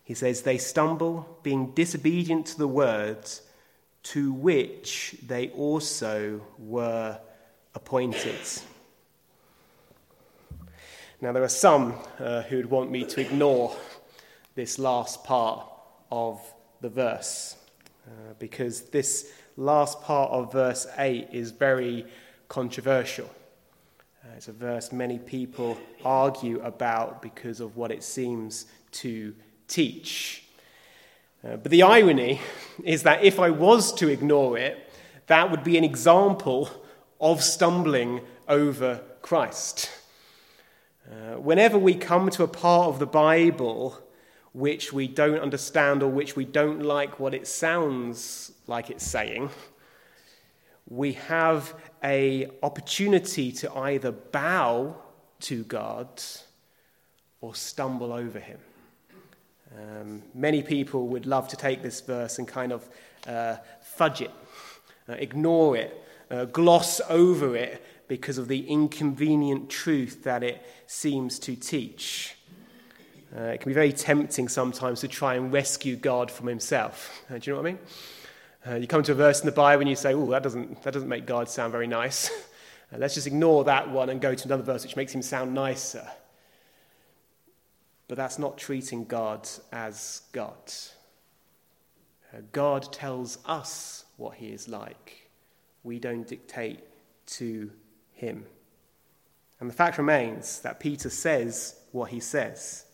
He 0.03 0.13
says, 0.15 0.41
They 0.41 0.57
stumble, 0.57 1.37
being 1.43 1.71
disobedient 1.71 2.47
to 2.47 2.57
the 2.57 2.67
words 2.67 3.43
to 4.01 4.33
which 4.33 5.15
they 5.25 5.49
also 5.49 6.41
were 6.57 7.19
appointed. 7.75 8.39
Now, 11.21 11.33
there 11.33 11.43
are 11.43 11.49
some 11.49 11.95
uh, 12.17 12.43
who 12.43 12.55
would 12.55 12.69
want 12.69 12.91
me 12.91 13.03
to 13.03 13.19
ignore 13.19 13.75
this 14.55 14.79
last 14.79 15.25
part 15.25 15.67
of 16.09 16.41
the 16.79 16.87
verse 16.87 17.57
uh, 18.07 18.35
because 18.39 18.83
this 18.83 19.29
last 19.57 20.01
part 20.01 20.31
of 20.31 20.53
verse 20.53 20.87
8 20.97 21.27
is 21.33 21.51
very 21.51 22.05
controversial. 22.47 23.29
Uh, 24.23 24.29
it's 24.37 24.47
a 24.47 24.53
verse 24.53 24.93
many 24.93 25.19
people 25.19 25.77
argue 26.05 26.61
about 26.61 27.21
because 27.21 27.59
of 27.59 27.75
what 27.75 27.91
it 27.91 28.01
seems 28.01 28.67
to 28.91 29.35
teach. 29.67 30.45
Uh, 31.43 31.57
but 31.57 31.69
the 31.69 31.83
irony 31.83 32.39
is 32.85 33.03
that 33.03 33.25
if 33.25 33.41
I 33.41 33.49
was 33.49 33.91
to 33.95 34.07
ignore 34.07 34.57
it, 34.57 34.89
that 35.27 35.51
would 35.51 35.65
be 35.65 35.77
an 35.77 35.83
example 35.83 36.69
of 37.19 37.43
stumbling 37.43 38.21
over 38.47 39.01
Christ. 39.21 39.89
Uh, 41.09 41.39
whenever 41.39 41.75
we 41.75 41.95
come 41.95 42.29
to 42.29 42.43
a 42.43 42.47
part 42.47 42.87
of 42.87 42.99
the 42.99 43.07
Bible 43.07 43.97
which 44.53 44.93
we 44.93 45.07
don't 45.07 45.39
understand 45.39 46.03
or 46.03 46.07
which 46.07 46.35
we 46.35 46.45
don't 46.45 46.83
like 46.83 47.19
what 47.19 47.33
it 47.33 47.47
sounds 47.47 48.51
like 48.67 48.91
it's 48.91 49.05
saying, 49.05 49.49
we 50.87 51.13
have 51.13 51.73
a 52.03 52.47
opportunity 52.61 53.51
to 53.51 53.71
either 53.73 54.11
bow 54.11 54.95
to 55.39 55.63
God 55.63 56.21
or 57.41 57.55
stumble 57.55 58.13
over 58.13 58.39
him. 58.39 58.59
Um, 59.75 60.23
many 60.35 60.61
people 60.61 61.07
would 61.07 61.25
love 61.25 61.47
to 61.47 61.55
take 61.55 61.81
this 61.81 62.01
verse 62.01 62.37
and 62.37 62.47
kind 62.47 62.71
of 62.71 62.87
uh, 63.27 63.55
fudge 63.81 64.21
it, 64.21 64.31
uh, 65.07 65.13
ignore 65.13 65.75
it, 65.75 66.03
uh, 66.29 66.45
gloss 66.45 67.01
over 67.09 67.55
it 67.55 67.83
because 68.09 68.39
of 68.39 68.49
the 68.49 68.67
inconvenient 68.67 69.69
truth 69.69 70.23
that 70.23 70.43
it 70.43 70.65
seems 70.87 71.39
to 71.39 71.55
teach. 71.55 72.35
Uh, 73.33 73.43
it 73.43 73.61
can 73.61 73.69
be 73.69 73.73
very 73.73 73.93
tempting 73.93 74.49
sometimes 74.49 74.99
to 75.01 75.07
try 75.07 75.35
and 75.35 75.53
rescue 75.53 75.95
God 75.95 76.31
from 76.31 76.47
himself. 76.47 77.23
Uh, 77.29 77.37
do 77.37 77.49
you 77.49 77.55
know 77.55 77.61
what 77.61 77.69
I 77.69 77.71
mean? 77.71 77.79
Uh, 78.67 78.75
you 78.75 78.87
come 78.87 79.03
to 79.03 79.11
a 79.11 79.15
verse 79.15 79.39
in 79.39 79.45
the 79.45 79.51
Bible 79.51 79.81
and 79.81 79.89
you 79.89 79.95
say, 79.95 80.13
oh, 80.15 80.25
that 80.31 80.41
doesn't, 80.41 80.81
that 80.81 80.91
doesn't 80.91 81.07
make 81.07 81.27
God 81.27 81.47
sound 81.47 81.71
very 81.71 81.87
nice. 81.87 82.29
Uh, 82.91 82.97
let's 82.97 83.13
just 83.13 83.27
ignore 83.27 83.63
that 83.65 83.87
one 83.87 84.09
and 84.09 84.19
go 84.19 84.33
to 84.33 84.45
another 84.47 84.63
verse 84.63 84.81
which 84.81 84.95
makes 84.95 85.13
him 85.13 85.21
sound 85.21 85.53
nicer. 85.53 86.07
But 88.07 88.17
that's 88.17 88.39
not 88.39 88.57
treating 88.57 89.05
God 89.05 89.47
as 89.71 90.23
God. 90.31 90.57
Uh, 92.33 92.37
God 92.51 92.91
tells 92.91 93.37
us 93.45 94.05
what 94.17 94.33
he 94.33 94.47
is 94.47 94.67
like. 94.67 95.29
We 95.83 95.99
don't 95.99 96.27
dictate 96.27 96.79
to 97.27 97.69
him. 98.19 98.45
And 99.59 99.69
the 99.69 99.73
fact 99.73 99.97
remains 99.97 100.59
that 100.61 100.79
Peter 100.79 101.09
says 101.09 101.75
what 101.91 102.11
he 102.11 102.19
says. 102.19 102.85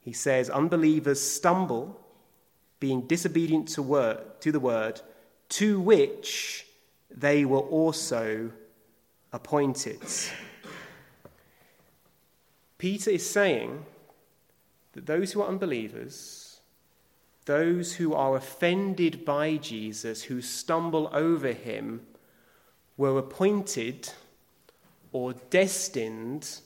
He 0.00 0.12
says, 0.12 0.48
Unbelievers 0.48 1.20
stumble, 1.20 2.00
being 2.80 3.02
disobedient 3.02 3.68
to, 3.68 3.82
word, 3.82 4.18
to 4.40 4.52
the 4.52 4.60
word, 4.60 5.00
to 5.50 5.80
which 5.80 6.66
they 7.10 7.44
were 7.44 7.58
also 7.58 8.50
appointed. 9.32 10.00
Peter 12.78 13.10
is 13.10 13.28
saying 13.28 13.84
that 14.92 15.06
those 15.06 15.32
who 15.32 15.42
are 15.42 15.48
unbelievers, 15.48 16.60
those 17.46 17.94
who 17.94 18.14
are 18.14 18.36
offended 18.36 19.24
by 19.24 19.56
Jesus, 19.56 20.24
who 20.24 20.40
stumble 20.40 21.08
over 21.12 21.52
him, 21.52 22.02
were 22.96 23.18
appointed 23.18 24.10
or 25.14 25.32
destined 25.48 26.58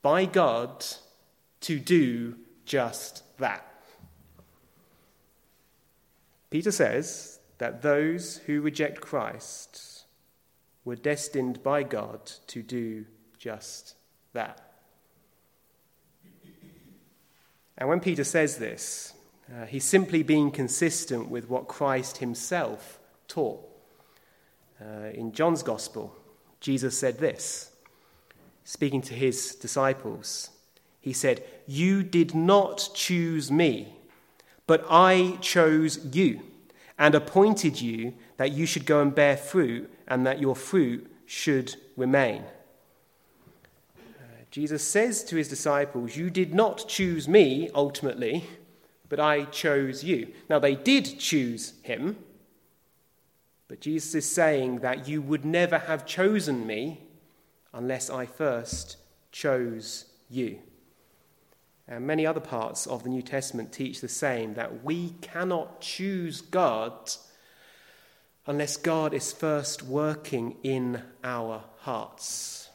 by 0.00 0.24
God 0.24 0.82
to 1.60 1.78
do 1.78 2.34
just 2.64 3.22
that. 3.36 3.70
Peter 6.48 6.72
says 6.72 7.38
that 7.58 7.82
those 7.82 8.38
who 8.46 8.62
reject 8.62 9.02
Christ 9.02 10.04
were 10.86 10.96
destined 10.96 11.62
by 11.62 11.82
God 11.82 12.32
to 12.46 12.62
do 12.62 13.04
just 13.38 13.94
that. 14.32 14.72
And 17.76 17.90
when 17.90 18.00
Peter 18.00 18.24
says 18.24 18.56
this, 18.56 19.12
uh, 19.54 19.66
he's 19.66 19.84
simply 19.84 20.22
being 20.22 20.50
consistent 20.50 21.28
with 21.28 21.50
what 21.50 21.68
Christ 21.68 22.18
himself 22.18 22.98
taught. 23.28 23.62
Uh, 24.80 25.10
in 25.12 25.32
John's 25.32 25.62
Gospel, 25.62 26.16
Jesus 26.60 26.98
said 26.98 27.18
this 27.18 27.72
speaking 28.64 29.00
to 29.00 29.14
his 29.14 29.54
disciples. 29.54 30.50
He 31.00 31.12
said, 31.12 31.44
You 31.66 32.02
did 32.02 32.34
not 32.34 32.90
choose 32.94 33.50
me, 33.50 33.94
but 34.66 34.84
I 34.90 35.38
chose 35.40 36.04
you 36.04 36.40
and 36.98 37.14
appointed 37.14 37.80
you 37.80 38.14
that 38.38 38.52
you 38.52 38.66
should 38.66 38.86
go 38.86 39.00
and 39.00 39.14
bear 39.14 39.36
fruit 39.36 39.88
and 40.08 40.26
that 40.26 40.40
your 40.40 40.56
fruit 40.56 41.10
should 41.26 41.76
remain. 41.96 42.42
Uh, 43.96 44.00
Jesus 44.50 44.86
says 44.86 45.22
to 45.24 45.36
his 45.36 45.48
disciples, 45.48 46.16
You 46.16 46.30
did 46.30 46.54
not 46.54 46.88
choose 46.88 47.28
me 47.28 47.70
ultimately, 47.74 48.44
but 49.08 49.20
I 49.20 49.44
chose 49.44 50.02
you. 50.02 50.32
Now, 50.50 50.58
they 50.58 50.74
did 50.74 51.20
choose 51.20 51.74
him, 51.82 52.16
but 53.68 53.80
Jesus 53.80 54.14
is 54.14 54.30
saying 54.30 54.80
that 54.80 55.08
you 55.08 55.20
would 55.20 55.44
never 55.44 55.78
have 55.78 56.06
chosen 56.06 56.66
me 56.66 57.00
unless 57.72 58.10
I 58.10 58.26
first 58.26 58.96
chose 59.32 60.06
you. 60.28 60.58
And 61.88 62.06
many 62.06 62.26
other 62.26 62.40
parts 62.40 62.86
of 62.86 63.02
the 63.02 63.08
New 63.08 63.22
Testament 63.22 63.72
teach 63.72 64.00
the 64.00 64.08
same 64.08 64.54
that 64.54 64.84
we 64.84 65.10
cannot 65.20 65.80
choose 65.80 66.40
God 66.40 67.10
unless 68.46 68.76
God 68.76 69.14
is 69.14 69.32
first 69.32 69.82
working 69.82 70.56
in 70.62 71.02
our 71.22 71.64
hearts. 71.78 72.70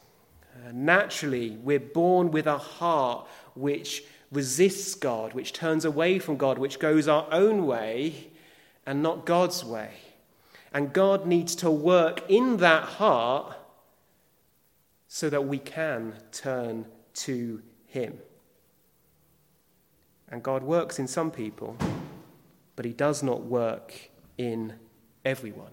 Naturally, 0.72 1.56
we're 1.62 1.80
born 1.80 2.30
with 2.30 2.46
a 2.46 2.58
heart 2.58 3.26
which 3.54 4.04
resists 4.30 4.94
God, 4.94 5.32
which 5.32 5.52
turns 5.52 5.84
away 5.84 6.18
from 6.18 6.36
God, 6.36 6.58
which 6.58 6.78
goes 6.78 7.08
our 7.08 7.26
own 7.30 7.66
way 7.66 8.30
and 8.86 9.02
not 9.02 9.26
God's 9.26 9.64
way. 9.64 9.90
And 10.74 10.92
God 10.92 11.26
needs 11.26 11.54
to 11.56 11.70
work 11.70 12.22
in 12.30 12.58
that 12.58 12.84
heart 12.84 13.56
so 15.06 15.28
that 15.28 15.46
we 15.46 15.58
can 15.58 16.14
turn 16.32 16.86
to 17.14 17.62
Him. 17.86 18.18
And 20.28 20.42
God 20.42 20.62
works 20.62 20.98
in 20.98 21.06
some 21.06 21.30
people, 21.30 21.76
but 22.74 22.86
He 22.86 22.92
does 22.94 23.22
not 23.22 23.42
work 23.42 24.10
in 24.38 24.74
everyone. 25.24 25.72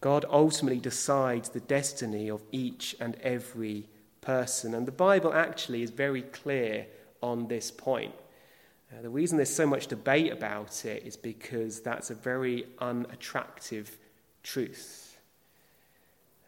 God 0.00 0.24
ultimately 0.30 0.78
decides 0.78 1.48
the 1.48 1.60
destiny 1.60 2.30
of 2.30 2.44
each 2.52 2.94
and 3.00 3.16
every 3.16 3.88
person. 4.20 4.74
And 4.74 4.86
the 4.86 4.92
Bible 4.92 5.34
actually 5.34 5.82
is 5.82 5.90
very 5.90 6.22
clear 6.22 6.86
on 7.20 7.48
this 7.48 7.72
point. 7.72 8.14
Uh, 8.90 9.02
the 9.02 9.08
reason 9.08 9.36
there's 9.36 9.54
so 9.54 9.66
much 9.66 9.86
debate 9.86 10.32
about 10.32 10.84
it 10.84 11.02
is 11.04 11.16
because 11.16 11.80
that's 11.80 12.10
a 12.10 12.14
very 12.14 12.66
unattractive 12.78 13.98
truth. 14.42 15.18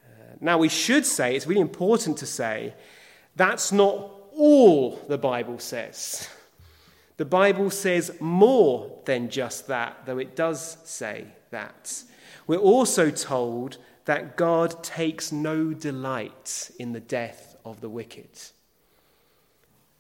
Uh, 0.07 0.37
now, 0.41 0.57
we 0.57 0.69
should 0.69 1.05
say, 1.05 1.37
it's 1.37 1.47
really 1.47 1.61
important 1.61 2.17
to 2.19 2.27
say, 2.27 2.75
that's 3.37 3.73
not 3.73 4.11
all 4.33 5.03
the 5.09 5.19
Bible 5.19 5.59
says. 5.59 6.29
The 7.19 7.27
Bible 7.27 7.69
says 7.69 8.17
more 8.21 9.03
than 9.05 9.29
just 9.29 9.67
that, 9.67 10.07
though 10.07 10.19
it 10.19 10.35
does 10.35 10.79
say 10.85 11.27
that. 11.51 12.03
We're 12.47 12.57
also 12.57 13.11
told 13.11 13.77
that 14.07 14.39
God 14.39 14.83
takes 14.83 15.31
no 15.31 15.75
delight 15.75 16.71
in 16.79 16.93
the 16.93 17.01
death 17.01 17.57
of 17.65 17.83
the 17.83 17.91
wicked. 17.91 18.31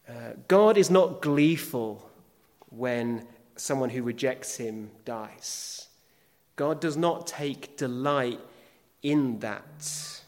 Uh, 0.08 0.32
God 0.48 0.78
is 0.78 0.90
not 0.90 1.20
gleeful 1.20 2.09
when 2.70 3.26
someone 3.56 3.90
who 3.90 4.02
rejects 4.02 4.56
him 4.56 4.90
dies. 5.04 5.88
God 6.56 6.80
does 6.80 6.96
not 6.96 7.26
take 7.26 7.76
delight 7.76 8.40
in 9.02 9.38
that. 9.40 10.22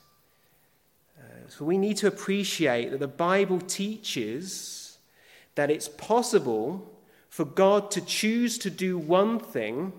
Uh, 1.18 1.48
so 1.48 1.64
we 1.64 1.78
need 1.78 1.96
to 1.98 2.06
appreciate 2.06 2.90
that 2.90 3.00
the 3.00 3.08
Bible 3.08 3.60
teaches 3.60 4.98
that 5.54 5.70
it's 5.70 5.88
possible 5.88 6.90
for 7.28 7.44
God 7.44 7.90
to 7.92 8.00
choose 8.00 8.58
to 8.58 8.70
do 8.70 8.98
one 8.98 9.38
thing 9.38 9.92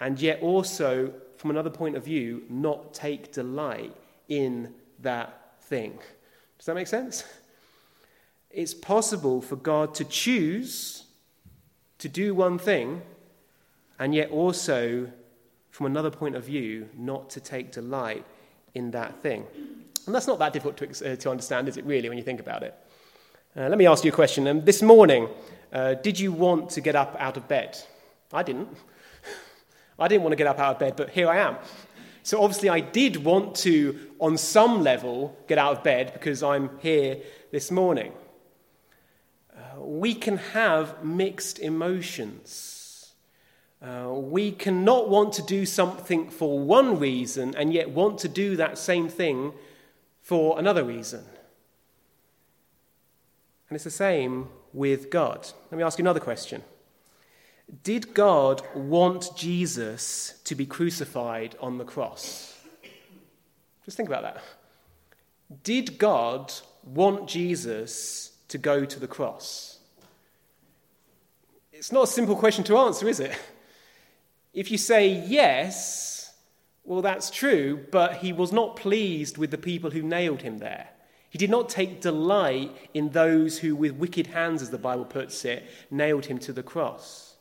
and 0.00 0.18
yet 0.18 0.40
also, 0.40 1.12
from 1.36 1.50
another 1.50 1.70
point 1.70 1.94
of 1.94 2.04
view, 2.04 2.42
not 2.48 2.94
take 2.94 3.32
delight 3.32 3.94
in 4.28 4.74
that 5.00 5.58
thing. 5.60 5.98
Does 6.58 6.66
that 6.66 6.74
make 6.74 6.86
sense? 6.86 7.24
It's 8.50 8.74
possible 8.74 9.40
for 9.40 9.56
God 9.56 9.94
to 9.94 10.04
choose 10.04 11.04
to 11.98 12.08
do 12.08 12.34
one 12.34 12.58
thing 12.58 13.02
and 14.00 14.14
yet 14.14 14.30
also, 14.30 15.10
from 15.70 15.86
another 15.86 16.10
point 16.10 16.34
of 16.34 16.44
view, 16.44 16.88
not 16.96 17.28
to 17.30 17.40
take 17.40 17.70
delight 17.70 18.24
in 18.74 18.90
that 18.92 19.20
thing. 19.22 19.46
And 20.06 20.14
that's 20.14 20.26
not 20.26 20.38
that 20.38 20.54
difficult 20.54 20.78
to, 20.78 21.12
uh, 21.12 21.16
to 21.16 21.30
understand, 21.30 21.68
is 21.68 21.76
it 21.76 21.84
really, 21.84 22.08
when 22.08 22.16
you 22.16 22.24
think 22.24 22.40
about 22.40 22.62
it? 22.62 22.74
Uh, 23.54 23.68
let 23.68 23.76
me 23.76 23.86
ask 23.86 24.02
you 24.02 24.10
a 24.10 24.14
question. 24.14 24.48
Um, 24.48 24.64
this 24.64 24.80
morning, 24.80 25.28
uh, 25.72 25.94
did 25.94 26.18
you 26.18 26.32
want 26.32 26.70
to 26.70 26.80
get 26.80 26.96
up 26.96 27.14
out 27.18 27.36
of 27.36 27.46
bed? 27.46 27.78
I 28.32 28.42
didn't. 28.42 28.68
I 29.98 30.08
didn't 30.08 30.22
want 30.22 30.32
to 30.32 30.36
get 30.36 30.46
up 30.46 30.58
out 30.58 30.76
of 30.76 30.78
bed, 30.78 30.96
but 30.96 31.10
here 31.10 31.28
I 31.28 31.36
am. 31.36 31.56
So 32.22 32.42
obviously, 32.42 32.70
I 32.70 32.80
did 32.80 33.22
want 33.22 33.54
to, 33.56 33.98
on 34.18 34.38
some 34.38 34.82
level, 34.82 35.36
get 35.46 35.58
out 35.58 35.76
of 35.76 35.84
bed 35.84 36.14
because 36.14 36.42
I'm 36.42 36.70
here 36.78 37.18
this 37.52 37.70
morning. 37.70 38.12
We 39.76 40.14
can 40.14 40.36
have 40.38 41.04
mixed 41.04 41.58
emotions. 41.58 43.12
Uh, 43.82 44.10
we 44.12 44.52
cannot 44.52 45.08
want 45.08 45.32
to 45.34 45.42
do 45.42 45.64
something 45.64 46.28
for 46.28 46.58
one 46.58 46.98
reason 46.98 47.54
and 47.56 47.72
yet 47.72 47.90
want 47.90 48.18
to 48.18 48.28
do 48.28 48.56
that 48.56 48.76
same 48.76 49.08
thing 49.08 49.52
for 50.22 50.58
another 50.58 50.84
reason. 50.84 51.24
And 53.68 53.76
it's 53.76 53.84
the 53.84 53.90
same 53.90 54.48
with 54.72 55.10
God. 55.10 55.48
Let 55.70 55.78
me 55.78 55.84
ask 55.84 55.98
you 55.98 56.02
another 56.02 56.20
question. 56.20 56.62
Did 57.82 58.14
God 58.14 58.62
want 58.74 59.36
Jesus 59.36 60.40
to 60.44 60.54
be 60.54 60.66
crucified 60.66 61.56
on 61.60 61.78
the 61.78 61.84
cross? 61.84 62.58
Just 63.84 63.96
think 63.96 64.08
about 64.08 64.22
that. 64.22 64.42
Did 65.62 65.98
God 65.98 66.52
want 66.84 67.28
Jesus 67.28 68.29
to 68.50 68.58
go 68.58 68.84
to 68.84 69.00
the 69.00 69.08
cross? 69.08 69.78
It's 71.72 71.90
not 71.90 72.04
a 72.04 72.12
simple 72.12 72.36
question 72.36 72.62
to 72.64 72.76
answer, 72.76 73.08
is 73.08 73.20
it? 73.20 73.36
If 74.52 74.70
you 74.70 74.78
say 74.78 75.08
yes, 75.26 76.34
well, 76.84 77.02
that's 77.02 77.30
true, 77.30 77.86
but 77.90 78.16
he 78.16 78.32
was 78.32 78.52
not 78.52 78.76
pleased 78.76 79.38
with 79.38 79.50
the 79.50 79.58
people 79.58 79.90
who 79.90 80.02
nailed 80.02 80.42
him 80.42 80.58
there. 80.58 80.88
He 81.30 81.38
did 81.38 81.50
not 81.50 81.68
take 81.68 82.00
delight 82.00 82.76
in 82.92 83.10
those 83.10 83.58
who, 83.58 83.76
with 83.76 83.92
wicked 83.92 84.26
hands, 84.26 84.62
as 84.62 84.70
the 84.70 84.78
Bible 84.78 85.04
puts 85.04 85.44
it, 85.44 85.64
nailed 85.90 86.26
him 86.26 86.38
to 86.40 86.52
the 86.52 86.62
cross. 86.62 87.36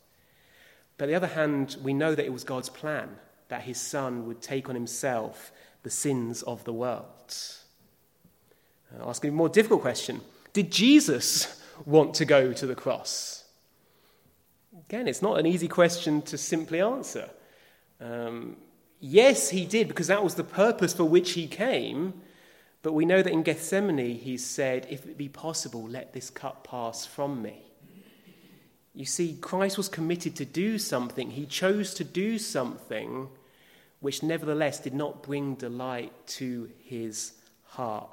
But 0.97 1.05
on 1.05 1.09
the 1.09 1.15
other 1.15 1.27
hand, 1.27 1.77
we 1.81 1.93
know 1.93 2.13
that 2.13 2.25
it 2.25 2.33
was 2.33 2.43
God's 2.43 2.69
plan 2.69 3.09
that 3.47 3.63
his 3.63 3.81
son 3.81 4.27
would 4.27 4.41
take 4.41 4.69
on 4.69 4.75
himself 4.75 5.51
the 5.81 5.89
sins 5.89 6.43
of 6.43 6.63
the 6.65 6.73
world. 6.73 7.35
I'll 8.99 9.09
ask 9.09 9.25
a 9.25 9.31
more 9.31 9.49
difficult 9.49 9.81
question 9.81 10.21
Did 10.59 10.73
Jesus 10.73 11.57
want 11.85 12.15
to 12.15 12.25
go 12.25 12.51
to 12.51 12.67
the 12.67 12.75
cross? 12.75 13.45
Again, 14.89 15.07
it's 15.07 15.21
not 15.21 15.39
an 15.39 15.45
easy 15.45 15.69
question 15.69 16.21
to 16.23 16.37
simply 16.37 16.81
answer. 16.81 17.29
Um, 18.01 18.57
yes, 18.99 19.51
he 19.51 19.65
did, 19.65 19.87
because 19.87 20.07
that 20.07 20.21
was 20.21 20.35
the 20.35 20.43
purpose 20.43 20.91
for 20.93 21.05
which 21.05 21.31
he 21.31 21.47
came. 21.47 22.13
But 22.81 22.91
we 22.91 23.05
know 23.05 23.21
that 23.21 23.31
in 23.31 23.41
Gethsemane, 23.41 24.17
he 24.17 24.35
said, 24.35 24.85
If 24.89 25.05
it 25.05 25.17
be 25.17 25.29
possible, 25.29 25.87
let 25.87 26.11
this 26.11 26.29
cup 26.29 26.67
pass 26.67 27.05
from 27.05 27.41
me. 27.41 27.63
You 28.93 29.05
see, 29.05 29.37
Christ 29.39 29.77
was 29.77 29.87
committed 29.87 30.35
to 30.35 30.45
do 30.45 30.77
something. 30.77 31.31
He 31.31 31.45
chose 31.45 31.93
to 31.93 32.03
do 32.03 32.37
something 32.37 33.29
which 34.01 34.23
nevertheless 34.23 34.81
did 34.81 34.93
not 34.93 35.23
bring 35.23 35.55
delight 35.55 36.11
to 36.39 36.69
his 36.83 37.35
heart. 37.63 38.09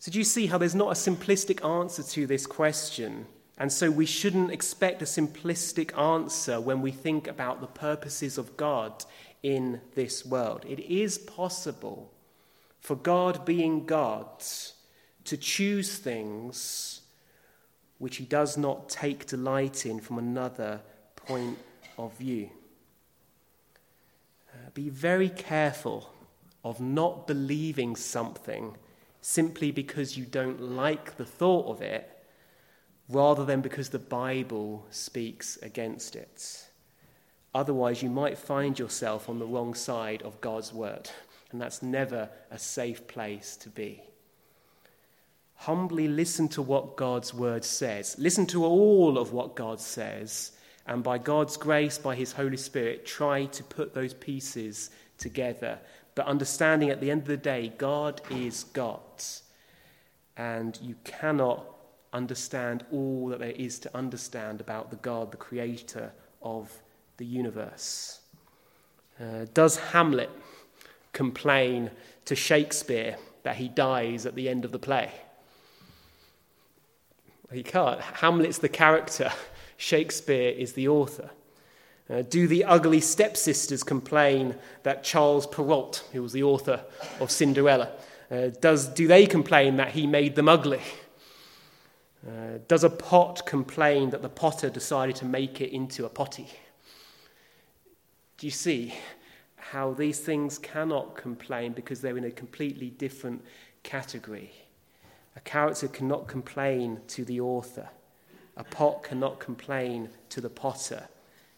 So, 0.00 0.12
do 0.12 0.18
you 0.18 0.24
see 0.24 0.46
how 0.46 0.58
there's 0.58 0.74
not 0.74 0.90
a 0.90 1.10
simplistic 1.10 1.64
answer 1.64 2.02
to 2.02 2.26
this 2.26 2.46
question? 2.46 3.26
And 3.56 3.72
so, 3.72 3.90
we 3.90 4.06
shouldn't 4.06 4.52
expect 4.52 5.02
a 5.02 5.06
simplistic 5.06 5.96
answer 5.98 6.60
when 6.60 6.82
we 6.82 6.92
think 6.92 7.26
about 7.26 7.60
the 7.60 7.66
purposes 7.66 8.38
of 8.38 8.56
God 8.56 9.04
in 9.42 9.80
this 9.94 10.24
world. 10.24 10.64
It 10.68 10.80
is 10.80 11.18
possible 11.18 12.12
for 12.80 12.94
God 12.94 13.44
being 13.44 13.86
God 13.86 14.28
to 15.24 15.36
choose 15.36 15.98
things 15.98 17.00
which 17.98 18.16
he 18.16 18.24
does 18.24 18.56
not 18.56 18.88
take 18.88 19.26
delight 19.26 19.84
in 19.84 20.00
from 20.00 20.18
another 20.18 20.80
point 21.16 21.58
of 21.98 22.16
view. 22.16 22.48
Uh, 24.54 24.70
be 24.72 24.88
very 24.88 25.28
careful 25.28 26.12
of 26.64 26.80
not 26.80 27.26
believing 27.26 27.96
something 27.96 28.76
simply 29.20 29.70
because 29.70 30.16
you 30.16 30.24
don't 30.24 30.60
like 30.60 31.16
the 31.16 31.24
thought 31.24 31.66
of 31.66 31.82
it, 31.82 32.10
rather 33.08 33.44
than 33.44 33.60
because 33.60 33.88
the 33.88 33.98
Bible 33.98 34.86
speaks 34.90 35.56
against 35.62 36.16
it. 36.16 36.68
Otherwise, 37.54 38.02
you 38.02 38.10
might 38.10 38.38
find 38.38 38.78
yourself 38.78 39.28
on 39.28 39.38
the 39.38 39.46
wrong 39.46 39.74
side 39.74 40.22
of 40.22 40.40
God's 40.40 40.72
word 40.72 41.10
And 41.50 41.60
that's 41.60 41.82
never 41.82 42.28
a 42.50 42.58
safe 42.58 43.06
place 43.06 43.56
to 43.56 43.70
be. 43.70 44.02
Humbly 45.54 46.06
listen 46.06 46.48
to 46.48 46.62
what 46.62 46.96
God's 46.96 47.32
word 47.32 47.64
says. 47.64 48.16
Listen 48.18 48.46
to 48.46 48.64
all 48.64 49.18
of 49.18 49.32
what 49.32 49.56
God 49.56 49.80
says. 49.80 50.52
And 50.86 51.02
by 51.02 51.18
God's 51.18 51.56
grace, 51.56 51.98
by 51.98 52.14
His 52.14 52.32
Holy 52.32 52.56
Spirit, 52.56 53.06
try 53.06 53.46
to 53.46 53.64
put 53.64 53.94
those 53.94 54.14
pieces 54.14 54.90
together. 55.16 55.78
But 56.18 56.26
understanding 56.26 56.90
at 56.90 57.00
the 57.00 57.12
end 57.12 57.20
of 57.22 57.28
the 57.28 57.36
day, 57.36 57.72
God 57.78 58.20
is 58.28 58.64
God. 58.72 58.98
And 60.36 60.76
you 60.82 60.96
cannot 61.04 61.64
understand 62.12 62.84
all 62.90 63.28
that 63.28 63.38
there 63.38 63.52
is 63.52 63.78
to 63.78 63.96
understand 63.96 64.60
about 64.60 64.90
the 64.90 64.96
God, 64.96 65.30
the 65.30 65.36
creator 65.36 66.10
of 66.42 66.76
the 67.18 67.24
universe. 67.24 68.18
Uh, 69.20 69.46
does 69.54 69.76
Hamlet 69.76 70.30
complain 71.12 71.88
to 72.24 72.34
Shakespeare 72.34 73.16
that 73.44 73.54
he 73.54 73.68
dies 73.68 74.26
at 74.26 74.34
the 74.34 74.48
end 74.48 74.64
of 74.64 74.72
the 74.72 74.78
play? 74.80 75.12
He 77.52 77.62
can't. 77.62 78.00
Hamlet's 78.00 78.58
the 78.58 78.68
character, 78.68 79.30
Shakespeare 79.76 80.50
is 80.50 80.72
the 80.72 80.88
author. 80.88 81.30
Uh, 82.10 82.22
do 82.22 82.46
the 82.46 82.64
ugly 82.64 83.00
stepsisters 83.00 83.82
complain 83.82 84.54
that 84.82 85.04
Charles 85.04 85.46
Perrault, 85.46 86.08
who 86.12 86.22
was 86.22 86.32
the 86.32 86.42
author 86.42 86.82
of 87.20 87.30
Cinderella, 87.30 87.90
uh, 88.30 88.48
does, 88.60 88.88
do 88.88 89.06
they 89.06 89.26
complain 89.26 89.76
that 89.76 89.90
he 89.90 90.06
made 90.06 90.34
them 90.34 90.48
ugly? 90.48 90.80
Uh, 92.26 92.58
does 92.66 92.82
a 92.82 92.90
pot 92.90 93.46
complain 93.46 94.10
that 94.10 94.22
the 94.22 94.28
potter 94.28 94.70
decided 94.70 95.16
to 95.16 95.24
make 95.24 95.60
it 95.60 95.70
into 95.70 96.04
a 96.04 96.08
potty? 96.08 96.48
Do 98.38 98.46
you 98.46 98.50
see 98.50 98.94
how 99.56 99.92
these 99.92 100.20
things 100.20 100.58
cannot 100.58 101.16
complain 101.16 101.72
because 101.72 102.00
they're 102.00 102.16
in 102.16 102.24
a 102.24 102.30
completely 102.30 102.90
different 102.90 103.44
category? 103.82 104.52
A 105.36 105.40
character 105.40 105.88
cannot 105.88 106.26
complain 106.26 107.00
to 107.08 107.24
the 107.24 107.40
author, 107.40 107.88
a 108.56 108.64
pot 108.64 109.02
cannot 109.02 109.38
complain 109.38 110.08
to 110.30 110.40
the 110.40 110.50
potter, 110.50 111.06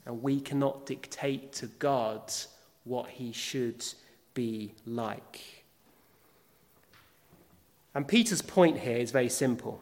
and 0.07 0.23
we 0.23 0.41
cannot 0.41 0.87
dictate 0.87 1.53
to 1.55 1.67
God 1.67 2.33
what 2.85 3.09
he 3.09 3.33
should 3.33 3.85
be 4.35 4.73
like. 4.87 5.65
And 7.95 8.07
Peter's 8.07 8.43
point 8.43 8.79
here 8.79 8.97
is 8.97 9.11
very 9.11 9.29
simple. 9.29 9.81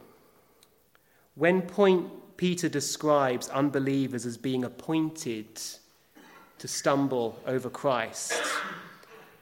When 1.35 1.61
point 1.61 2.37
Peter 2.37 2.67
describes 2.69 3.49
unbelievers 3.49 4.25
as 4.25 4.37
being 4.37 4.63
appointed 4.63 5.61
to 6.57 6.67
stumble 6.67 7.39
over 7.45 7.69
Christ, 7.69 8.33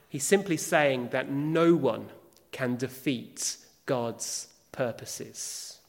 he's 0.10 0.24
simply 0.24 0.58
saying 0.58 1.10
that 1.10 1.30
no 1.30 1.76
one 1.76 2.10
can 2.52 2.76
defeat 2.76 3.58
God's 3.86 4.48
purposes. 4.72 5.80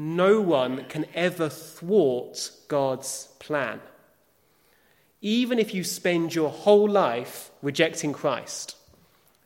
No 0.00 0.40
one 0.40 0.84
can 0.84 1.06
ever 1.12 1.48
thwart 1.48 2.52
God's 2.68 3.30
plan. 3.40 3.80
Even 5.20 5.58
if 5.58 5.74
you 5.74 5.82
spend 5.82 6.36
your 6.36 6.50
whole 6.50 6.88
life 6.88 7.50
rejecting 7.62 8.12
Christ, 8.12 8.76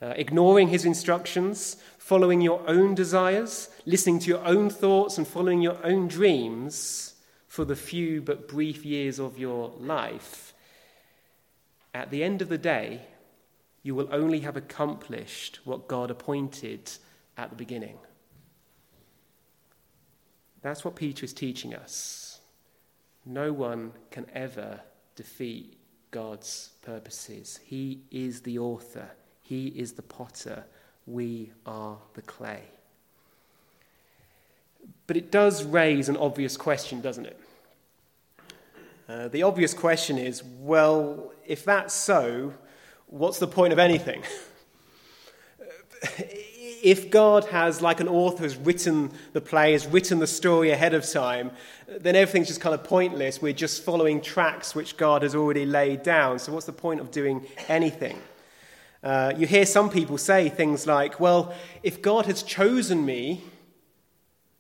uh, 0.03 0.13
ignoring 0.15 0.69
his 0.69 0.85
instructions, 0.85 1.79
following 1.97 2.43
your 2.43 2.63
own 2.69 2.95
desires, 2.95 3.71
listening 3.87 4.19
to 4.19 4.29
your 4.29 4.45
own 4.45 4.69
thoughts, 4.69 5.17
and 5.17 5.27
following 5.27 5.63
your 5.63 5.79
own 5.83 6.07
dreams 6.07 7.15
for 7.49 7.65
the 7.65 7.75
few 7.75 8.21
but 8.21 8.47
brief 8.47 8.85
years 8.85 9.19
of 9.19 9.39
your 9.39 9.73
life, 9.79 10.53
at 11.95 12.11
the 12.11 12.23
end 12.23 12.43
of 12.43 12.51
the 12.51 12.59
day, 12.59 13.01
you 13.83 13.95
will 13.95 14.09
only 14.13 14.41
have 14.41 14.59
accomplished 14.59 15.61
what 15.65 15.89
God 15.89 16.11
appointed 16.11 16.91
at 17.39 17.49
the 17.49 17.57
beginning. 17.57 17.97
That's 20.63 20.85
what 20.85 20.95
Peter 20.95 21.25
is 21.25 21.33
teaching 21.33 21.75
us. 21.75 22.41
No 23.27 23.53
one 23.53 23.93
can 24.11 24.27
ever 24.33 24.81
defeat 25.17 25.77
God's 26.11 26.71
purposes. 26.83 27.61
He 27.65 28.01
is 28.11 28.43
the 28.43 28.59
author, 28.59 29.11
He 29.43 29.69
is 29.69 29.93
the 29.93 30.03
potter, 30.03 30.65
we 31.07 31.53
are 31.67 31.99
the 32.15 32.23
clay. 32.23 32.63
But 35.07 35.17
it 35.17 35.31
does 35.31 35.65
raise 35.65 36.09
an 36.09 36.17
obvious 36.17 36.57
question, 36.57 37.01
doesn't 37.01 37.27
it? 37.27 37.41
Uh, 39.09 39.29
the 39.29 39.43
obvious 39.43 39.75
question 39.75 40.17
is 40.17 40.43
well, 40.45 41.33
if 41.47 41.65
that's 41.65 41.93
so, 41.93 42.55
what's 43.07 43.39
the 43.39 43.49
point 43.49 43.73
of 43.73 43.79
anything? 43.79 44.23
if 46.83 47.11
God 47.11 47.45
has, 47.47 47.81
like 47.81 48.01
an 48.01 48.09
author 48.09 48.43
has 48.43 48.57
written 48.57 49.13
the 49.33 49.41
play, 49.41 49.73
has 49.73 49.87
written 49.87 50.19
the 50.19 50.27
story 50.27 50.71
ahead 50.71 50.95
of 50.95 51.09
time, 51.09 51.53
then 51.87 52.17
everything's 52.17 52.49
just 52.49 52.61
kind 52.61 52.75
of 52.75 52.83
pointless. 52.83 53.41
We're 53.41 53.53
just 53.53 53.85
following 53.85 54.21
tracks 54.21 54.75
which 54.75 54.97
God 54.97 55.23
has 55.23 55.35
already 55.35 55.65
laid 55.65 56.03
down. 56.03 56.41
So, 56.41 56.53
what's 56.53 56.67
the 56.67 56.73
point 56.73 57.01
of 57.01 57.13
doing 57.13 57.47
anything? 57.69 58.19
Uh, 59.03 59.33
you 59.37 59.47
hear 59.47 59.65
some 59.65 59.91
people 59.91 60.19
say 60.19 60.49
things 60.49 60.87
like, 60.87 61.21
well, 61.21 61.55
if 61.83 62.03
God 62.03 62.27
has 62.27 62.43
chosen 62.43 63.05
me 63.05 63.43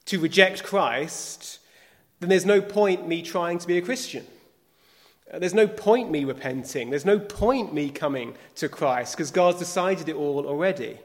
to 0.05 0.21
reject 0.21 0.63
Christ, 0.63 1.59
then 2.21 2.29
there's 2.29 2.47
no 2.47 2.61
point 2.61 3.07
me 3.07 3.23
trying 3.23 3.59
to 3.59 3.67
be 3.67 3.79
a 3.79 3.83
Christian. 3.83 4.27
Uh, 5.33 5.41
there's 5.41 5.55
no 5.55 5.67
point 5.67 6.11
me 6.11 6.25
repenting. 6.25 6.91
There's 6.91 7.05
no 7.05 7.19
point 7.19 7.75
me 7.75 7.91
coming 7.91 8.37
to 8.57 8.69
Christ 8.69 9.17
because 9.17 9.33
God's 9.33 9.59
decided 9.59 10.09
it 10.09 10.15
all 10.15 10.47
already. 10.47 10.99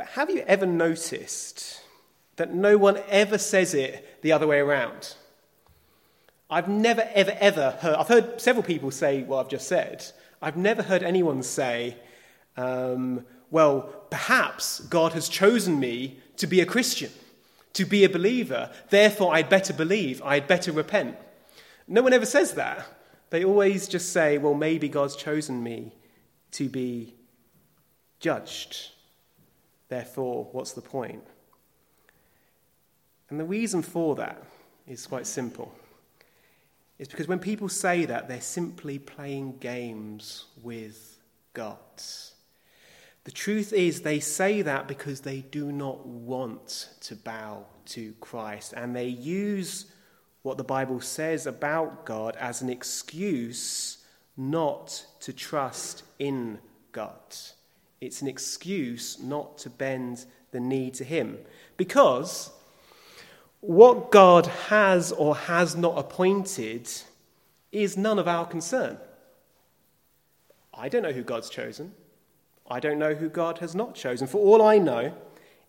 But 0.00 0.08
have 0.12 0.30
you 0.30 0.42
ever 0.46 0.64
noticed 0.64 1.82
that 2.36 2.54
no 2.54 2.78
one 2.78 3.02
ever 3.10 3.36
says 3.36 3.74
it 3.74 4.22
the 4.22 4.32
other 4.32 4.46
way 4.46 4.58
around? 4.58 5.14
I've 6.48 6.68
never, 6.68 7.06
ever, 7.12 7.36
ever 7.38 7.72
heard, 7.72 7.96
I've 7.96 8.08
heard 8.08 8.40
several 8.40 8.62
people 8.62 8.90
say 8.92 9.24
what 9.24 9.40
I've 9.40 9.50
just 9.50 9.68
said. 9.68 10.06
I've 10.40 10.56
never 10.56 10.82
heard 10.82 11.02
anyone 11.02 11.42
say, 11.42 11.98
um, 12.56 13.26
well, 13.50 13.82
perhaps 14.08 14.80
God 14.80 15.12
has 15.12 15.28
chosen 15.28 15.78
me 15.78 16.18
to 16.38 16.46
be 16.46 16.62
a 16.62 16.66
Christian, 16.66 17.10
to 17.74 17.84
be 17.84 18.02
a 18.02 18.08
believer, 18.08 18.70
therefore 18.88 19.34
I'd 19.34 19.50
better 19.50 19.74
believe, 19.74 20.22
I'd 20.22 20.48
better 20.48 20.72
repent. 20.72 21.18
No 21.86 22.00
one 22.00 22.14
ever 22.14 22.24
says 22.24 22.54
that. 22.54 22.86
They 23.28 23.44
always 23.44 23.86
just 23.86 24.14
say, 24.14 24.38
well, 24.38 24.54
maybe 24.54 24.88
God's 24.88 25.14
chosen 25.14 25.62
me 25.62 25.92
to 26.52 26.70
be 26.70 27.12
judged. 28.18 28.92
Therefore, 29.90 30.48
what's 30.52 30.72
the 30.72 30.80
point? 30.80 31.22
And 33.28 33.38
the 33.38 33.44
reason 33.44 33.82
for 33.82 34.14
that 34.16 34.42
is 34.86 35.06
quite 35.06 35.26
simple. 35.26 35.74
It's 36.98 37.10
because 37.10 37.28
when 37.28 37.40
people 37.40 37.68
say 37.68 38.04
that, 38.04 38.28
they're 38.28 38.40
simply 38.40 38.98
playing 38.98 39.58
games 39.58 40.46
with 40.62 41.18
God. 41.54 41.76
The 43.24 43.30
truth 43.32 43.72
is, 43.72 44.02
they 44.02 44.20
say 44.20 44.62
that 44.62 44.86
because 44.86 45.20
they 45.20 45.40
do 45.40 45.72
not 45.72 46.06
want 46.06 46.90
to 47.02 47.16
bow 47.16 47.66
to 47.86 48.14
Christ, 48.20 48.72
and 48.76 48.94
they 48.94 49.08
use 49.08 49.86
what 50.42 50.56
the 50.56 50.64
Bible 50.64 51.00
says 51.00 51.46
about 51.46 52.06
God 52.06 52.36
as 52.36 52.62
an 52.62 52.70
excuse 52.70 53.98
not 54.36 55.04
to 55.20 55.32
trust 55.32 56.04
in 56.18 56.60
God. 56.92 57.20
It's 58.00 58.22
an 58.22 58.28
excuse 58.28 59.18
not 59.20 59.58
to 59.58 59.70
bend 59.70 60.24
the 60.52 60.60
knee 60.60 60.90
to 60.92 61.04
Him. 61.04 61.38
Because 61.76 62.50
what 63.60 64.10
God 64.10 64.46
has 64.46 65.12
or 65.12 65.36
has 65.36 65.76
not 65.76 65.98
appointed 65.98 66.90
is 67.72 67.96
none 67.96 68.18
of 68.18 68.26
our 68.26 68.46
concern. 68.46 68.98
I 70.72 70.88
don't 70.88 71.02
know 71.02 71.12
who 71.12 71.22
God's 71.22 71.50
chosen. 71.50 71.92
I 72.70 72.80
don't 72.80 72.98
know 72.98 73.14
who 73.14 73.28
God 73.28 73.58
has 73.58 73.74
not 73.74 73.94
chosen. 73.94 74.26
For 74.26 74.38
all 74.38 74.62
I 74.62 74.78
know, 74.78 75.12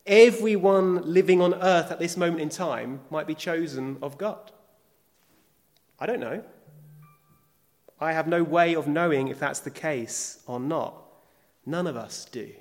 everyone 0.05 1.01
living 1.01 1.41
on 1.41 1.53
earth 1.55 1.91
at 1.91 1.99
this 1.99 2.15
moment 2.15 2.41
in 2.41 2.49
time 2.49 3.01
might 3.09 3.27
be 3.27 3.35
chosen 3.35 3.97
of 4.01 4.17
God. 4.17 4.51
I 5.99 6.05
don't 6.05 6.19
know. 6.19 6.43
I 7.99 8.13
have 8.13 8.27
no 8.27 8.41
way 8.41 8.75
of 8.75 8.87
knowing 8.87 9.27
if 9.27 9.39
that's 9.39 9.59
the 9.59 9.69
case 9.69 10.41
or 10.47 10.59
not. 10.59 11.03
None 11.65 11.87
of 11.87 11.95
us 11.95 12.25
do. 12.25 12.51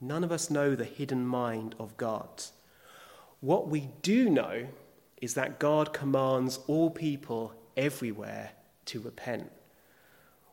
None 0.00 0.24
of 0.24 0.32
us 0.32 0.50
know 0.50 0.74
the 0.74 0.84
hidden 0.84 1.26
mind 1.26 1.74
of 1.78 1.96
God. 1.96 2.44
What 3.40 3.68
we 3.68 3.88
do 4.02 4.30
know 4.30 4.66
is 5.20 5.34
that 5.34 5.58
God 5.58 5.92
commands 5.92 6.58
all 6.66 6.90
people 6.90 7.52
everywhere 7.76 8.52
to 8.86 9.00
repent. 9.00 9.50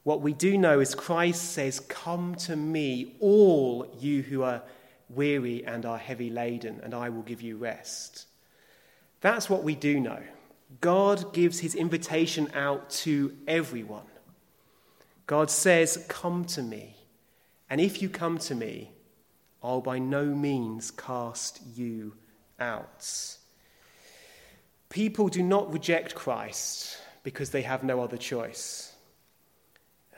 What 0.04 0.22
we 0.22 0.34
do 0.34 0.58
know 0.58 0.80
is 0.80 0.96
Christ 0.96 1.52
says, 1.52 1.80
Come 1.80 2.36
to 2.36 2.56
me, 2.56 3.16
all 3.20 3.94
you 4.00 4.22
who 4.22 4.44
are 4.44 4.64
weary 5.10 5.66
and 5.66 5.86
are 5.86 5.98
heavy 5.98 6.30
laden, 6.30 6.80
and 6.84 6.94
I 6.94 7.10
will 7.10 7.24
give 7.24 7.42
you 7.42 7.58
rest. 7.58 8.28
That's 9.22 9.50
what 9.50 9.64
we 9.64 9.76
do 9.76 10.00
know. 10.00 10.22
God 10.82 11.34
gives 11.34 11.60
his 11.60 11.76
invitation 11.76 12.50
out 12.54 12.90
to 12.90 13.36
everyone. 13.48 14.06
God 15.26 15.50
says, 15.50 16.06
Come 16.10 16.46
to 16.46 16.62
me. 16.62 16.97
And 17.70 17.82
if 17.82 18.02
you 18.02 18.10
come 18.10 18.38
to 18.40 18.56
me, 18.56 18.92
I'll 19.62 19.82
by 19.82 20.00
no 20.00 20.26
means 20.26 20.92
cast 20.92 21.62
you 21.76 22.14
out. 22.60 23.38
People 24.90 25.28
do 25.28 25.44
not 25.44 25.72
reject 25.74 26.16
Christ 26.16 26.98
because 27.24 27.50
they 27.50 27.64
have 27.64 27.84
no 27.84 28.02
other 28.02 28.18
choice. 28.18 28.94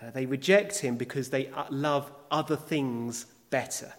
Uh, 0.01 0.11
they 0.11 0.25
reject 0.25 0.77
him 0.79 0.95
because 0.95 1.29
they 1.29 1.47
uh, 1.47 1.65
love 1.69 2.11
other 2.29 2.55
things 2.55 3.25
better, 3.49 3.91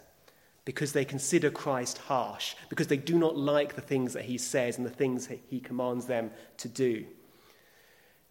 because 0.64 0.92
they 0.92 1.04
consider 1.04 1.50
Christ 1.50 1.98
harsh, 1.98 2.54
because 2.68 2.86
they 2.86 2.96
do 2.96 3.18
not 3.18 3.36
like 3.36 3.74
the 3.74 3.80
things 3.80 4.12
that 4.12 4.24
he 4.24 4.38
says 4.38 4.78
and 4.78 4.86
the 4.86 4.90
things 4.90 5.28
he 5.48 5.60
commands 5.60 6.06
them 6.06 6.30
to 6.58 6.68
do. 6.68 7.04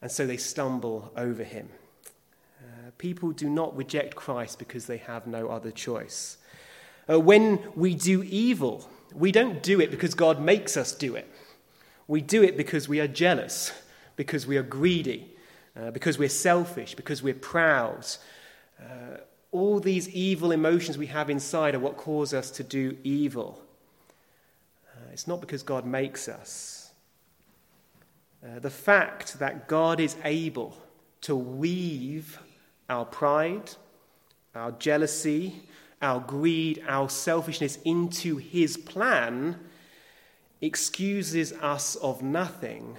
And 0.01 0.09
so 0.09 0.25
they 0.25 0.37
stumble 0.37 1.11
over 1.17 1.43
him. 1.43 1.69
People 2.97 3.31
do 3.31 3.49
not 3.49 3.75
reject 3.75 4.15
Christ 4.15 4.59
because 4.59 4.85
they 4.85 4.97
have 4.97 5.27
no 5.27 5.49
other 5.49 5.71
choice. 5.71 6.37
Uh, 7.09 7.19
when 7.19 7.59
we 7.75 7.95
do 7.95 8.23
evil, 8.23 8.89
we 9.13 9.31
don't 9.31 9.63
do 9.63 9.79
it 9.81 9.91
because 9.91 10.13
God 10.13 10.41
makes 10.41 10.77
us 10.77 10.91
do 10.93 11.15
it. 11.15 11.27
We 12.07 12.21
do 12.21 12.43
it 12.43 12.57
because 12.57 12.87
we 12.87 12.99
are 12.99 13.07
jealous, 13.07 13.71
because 14.15 14.47
we 14.47 14.57
are 14.57 14.63
greedy, 14.63 15.35
uh, 15.79 15.91
because 15.91 16.17
we're 16.17 16.29
selfish, 16.29 16.95
because 16.95 17.21
we're 17.21 17.33
proud. 17.33 18.05
Uh, 18.79 19.17
all 19.51 19.79
these 19.79 20.09
evil 20.09 20.51
emotions 20.51 20.97
we 20.97 21.07
have 21.07 21.29
inside 21.29 21.75
are 21.75 21.79
what 21.79 21.97
cause 21.97 22.33
us 22.33 22.51
to 22.51 22.63
do 22.63 22.97
evil. 23.03 23.61
Uh, 24.95 25.11
it's 25.11 25.27
not 25.27 25.41
because 25.41 25.63
God 25.63 25.85
makes 25.85 26.27
us. 26.27 26.91
Uh, 28.43 28.59
the 28.59 28.69
fact 28.69 29.39
that 29.39 29.67
God 29.67 29.99
is 29.99 30.15
able 30.23 30.77
to 31.21 31.35
weave 31.35 32.39
our 32.89 33.05
pride, 33.05 33.71
our 34.55 34.71
jealousy, 34.71 35.63
our 36.01 36.19
greed, 36.19 36.83
our 36.87 37.09
selfishness 37.09 37.77
into 37.85 38.37
his 38.37 38.77
plan 38.77 39.59
excuses 40.61 41.53
us 41.53 41.95
of 41.97 42.21
nothing, 42.21 42.97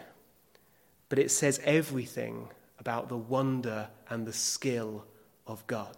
but 1.08 1.18
it 1.18 1.30
says 1.30 1.60
everything 1.64 2.48
about 2.78 3.08
the 3.08 3.16
wonder 3.16 3.88
and 4.08 4.26
the 4.26 4.32
skill 4.32 5.04
of 5.46 5.66
God. 5.66 5.96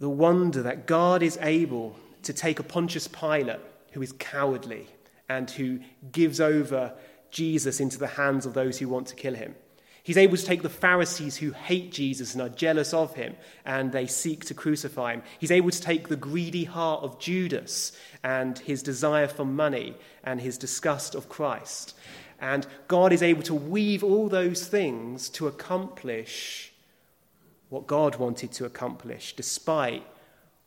The 0.00 0.08
wonder 0.08 0.62
that 0.62 0.86
God 0.86 1.22
is 1.22 1.38
able 1.40 1.96
to 2.22 2.32
take 2.32 2.58
a 2.58 2.62
Pontius 2.62 3.06
Pilate 3.06 3.60
who 3.92 4.02
is 4.02 4.12
cowardly 4.12 4.88
and 5.28 5.50
who 5.50 5.80
gives 6.10 6.40
over 6.40 6.92
Jesus 7.30 7.80
into 7.80 7.98
the 7.98 8.06
hands 8.06 8.46
of 8.46 8.54
those 8.54 8.78
who 8.78 8.88
want 8.88 9.06
to 9.08 9.14
kill 9.14 9.34
him. 9.34 9.54
He's 10.02 10.16
able 10.16 10.36
to 10.36 10.44
take 10.44 10.62
the 10.62 10.68
Pharisees 10.68 11.36
who 11.36 11.52
hate 11.52 11.92
Jesus 11.92 12.32
and 12.32 12.42
are 12.42 12.48
jealous 12.48 12.94
of 12.94 13.14
him 13.14 13.36
and 13.64 13.92
they 13.92 14.06
seek 14.06 14.44
to 14.46 14.54
crucify 14.54 15.14
him. 15.14 15.22
He's 15.38 15.50
able 15.50 15.70
to 15.70 15.80
take 15.80 16.08
the 16.08 16.16
greedy 16.16 16.64
heart 16.64 17.02
of 17.02 17.18
Judas 17.18 17.92
and 18.22 18.58
his 18.58 18.82
desire 18.82 19.28
for 19.28 19.44
money 19.44 19.96
and 20.24 20.40
his 20.40 20.56
disgust 20.56 21.14
of 21.14 21.28
Christ. 21.28 21.94
And 22.40 22.66
God 22.88 23.12
is 23.12 23.22
able 23.22 23.42
to 23.42 23.54
weave 23.54 24.02
all 24.02 24.28
those 24.28 24.66
things 24.66 25.28
to 25.30 25.46
accomplish 25.46 26.72
what 27.68 27.86
God 27.86 28.16
wanted 28.16 28.52
to 28.52 28.64
accomplish, 28.64 29.36
despite 29.36 30.04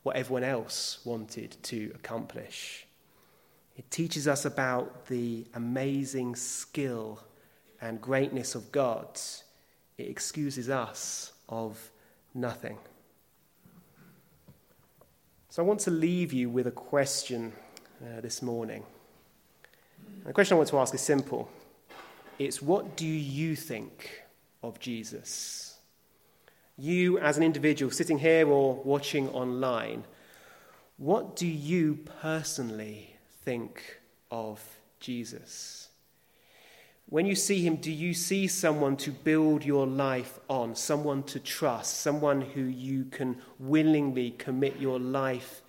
what 0.04 0.16
everyone 0.16 0.44
else 0.44 1.00
wanted 1.04 1.58
to 1.64 1.92
accomplish. 1.96 2.86
It 3.76 3.90
teaches 3.90 4.28
us 4.28 4.46
about 4.46 5.08
the 5.08 5.46
amazing 5.56 6.36
skill 6.36 7.20
and 7.84 8.00
greatness 8.00 8.56
of 8.56 8.72
God, 8.72 9.20
it 9.98 10.08
excuses 10.08 10.70
us 10.70 11.34
of 11.50 11.92
nothing. 12.34 12.78
So 15.50 15.62
I 15.62 15.66
want 15.66 15.82
to 15.82 15.92
leave 15.92 16.32
you 16.32 16.50
with 16.50 16.66
a 16.66 16.72
question 16.72 17.52
uh, 18.02 18.22
this 18.22 18.42
morning. 18.42 18.84
And 20.08 20.26
the 20.28 20.34
question 20.34 20.56
I 20.56 20.60
want 20.60 20.70
to 20.70 20.80
ask 20.80 20.96
is 20.96 21.02
simple 21.02 21.50
it's 22.40 22.62
what 22.62 22.96
do 22.96 23.06
you 23.06 23.54
think 23.54 24.24
of 24.64 24.80
Jesus? 24.80 25.76
You, 26.78 27.20
as 27.20 27.36
an 27.36 27.44
individual 27.44 27.92
sitting 27.92 28.18
here 28.18 28.48
or 28.48 28.76
watching 28.76 29.28
online, 29.30 30.06
what 30.96 31.36
do 31.36 31.46
you 31.46 32.00
personally 32.22 33.18
think 33.44 34.00
of 34.32 34.64
Jesus? 35.02 35.83
When 37.14 37.28
you 37.28 37.36
see 37.36 37.62
him, 37.62 37.76
do 37.76 37.92
you 37.92 38.16
see 38.16 38.48
someone 38.48 38.98
to 38.98 39.12
build 39.12 39.64
your 39.64 39.86
life 39.86 40.40
on, 40.50 40.76
someone 40.76 41.22
to 41.26 41.40
trust, 41.40 42.00
someone 42.00 42.42
who 42.42 42.64
you 42.64 43.06
can 43.06 43.40
willingly 43.60 44.32
commit 44.32 44.80
your 44.80 44.98
life 44.98 45.62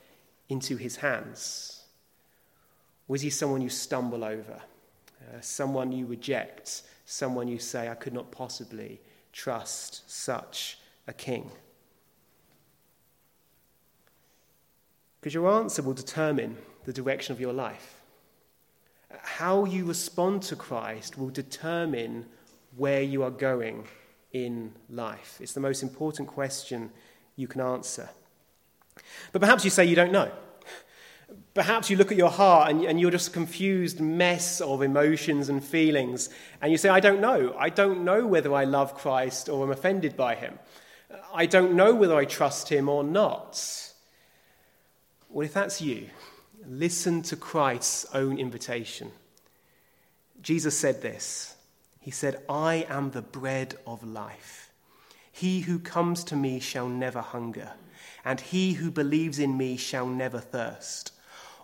into 0.48 0.78
his 0.78 0.96
hands? 0.96 1.82
Or 3.06 3.16
is 3.16 3.20
he 3.20 3.28
someone 3.28 3.60
you 3.60 3.68
stumble 3.68 4.24
over, 4.24 4.62
uh, 5.20 5.40
someone 5.42 5.92
you 5.92 6.06
reject, 6.06 6.80
someone 7.04 7.46
you 7.46 7.58
say, 7.58 7.90
I 7.90 7.94
could 7.94 8.14
not 8.14 8.30
possibly 8.30 8.98
trust 9.30 10.10
such 10.10 10.78
a 11.06 11.12
king? 11.12 11.50
Because 15.20 15.34
your 15.34 15.50
answer 15.50 15.82
will 15.82 15.92
determine 15.92 16.56
the 16.86 16.92
direction 16.94 17.34
of 17.34 17.40
your 17.40 17.52
life 17.52 17.93
how 19.22 19.64
you 19.64 19.84
respond 19.84 20.42
to 20.44 20.56
Christ 20.56 21.18
will 21.18 21.30
determine 21.30 22.26
where 22.76 23.02
you 23.02 23.22
are 23.22 23.30
going 23.30 23.86
in 24.32 24.72
life. 24.90 25.38
It's 25.40 25.52
the 25.52 25.60
most 25.60 25.82
important 25.82 26.28
question 26.28 26.90
you 27.36 27.46
can 27.46 27.60
answer. 27.60 28.10
But 29.32 29.40
perhaps 29.40 29.64
you 29.64 29.70
say 29.70 29.84
you 29.84 29.96
don't 29.96 30.12
know. 30.12 30.30
Perhaps 31.54 31.88
you 31.88 31.96
look 31.96 32.12
at 32.12 32.18
your 32.18 32.30
heart 32.30 32.70
and, 32.70 32.84
and 32.84 33.00
you're 33.00 33.10
just 33.10 33.28
a 33.28 33.32
confused 33.32 34.00
mess 34.00 34.60
of 34.60 34.82
emotions 34.82 35.48
and 35.48 35.64
feelings, 35.64 36.30
and 36.60 36.70
you 36.70 36.78
say, 36.78 36.88
I 36.88 37.00
don't 37.00 37.20
know. 37.20 37.54
I 37.58 37.70
don't 37.70 38.04
know 38.04 38.26
whether 38.26 38.52
I 38.52 38.64
love 38.64 38.94
Christ 38.94 39.48
or 39.48 39.64
am 39.64 39.70
offended 39.70 40.16
by 40.16 40.34
him. 40.34 40.58
I 41.32 41.46
don't 41.46 41.74
know 41.74 41.94
whether 41.94 42.16
I 42.16 42.24
trust 42.24 42.68
him 42.68 42.88
or 42.88 43.04
not. 43.04 43.60
Well, 45.28 45.44
if 45.44 45.52
that's 45.52 45.80
you, 45.80 46.10
listen 46.68 47.22
to 47.22 47.36
Christ's 47.36 48.06
own 48.14 48.38
invitation. 48.38 49.10
Jesus 50.42 50.78
said 50.78 51.02
this 51.02 51.56
He 52.00 52.10
said, 52.10 52.42
I 52.48 52.86
am 52.88 53.10
the 53.10 53.22
bread 53.22 53.76
of 53.86 54.04
life. 54.04 54.70
He 55.32 55.60
who 55.60 55.78
comes 55.78 56.22
to 56.24 56.36
me 56.36 56.60
shall 56.60 56.88
never 56.88 57.20
hunger, 57.20 57.72
and 58.24 58.40
he 58.40 58.74
who 58.74 58.90
believes 58.90 59.38
in 59.38 59.56
me 59.56 59.76
shall 59.76 60.06
never 60.06 60.38
thirst. 60.38 61.12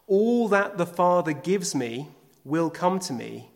All 0.06 0.48
that 0.48 0.76
the 0.76 0.86
Father 0.86 1.32
gives 1.32 1.74
me 1.74 2.08
will 2.44 2.70
come 2.70 2.98
to 3.00 3.12
me, 3.12 3.50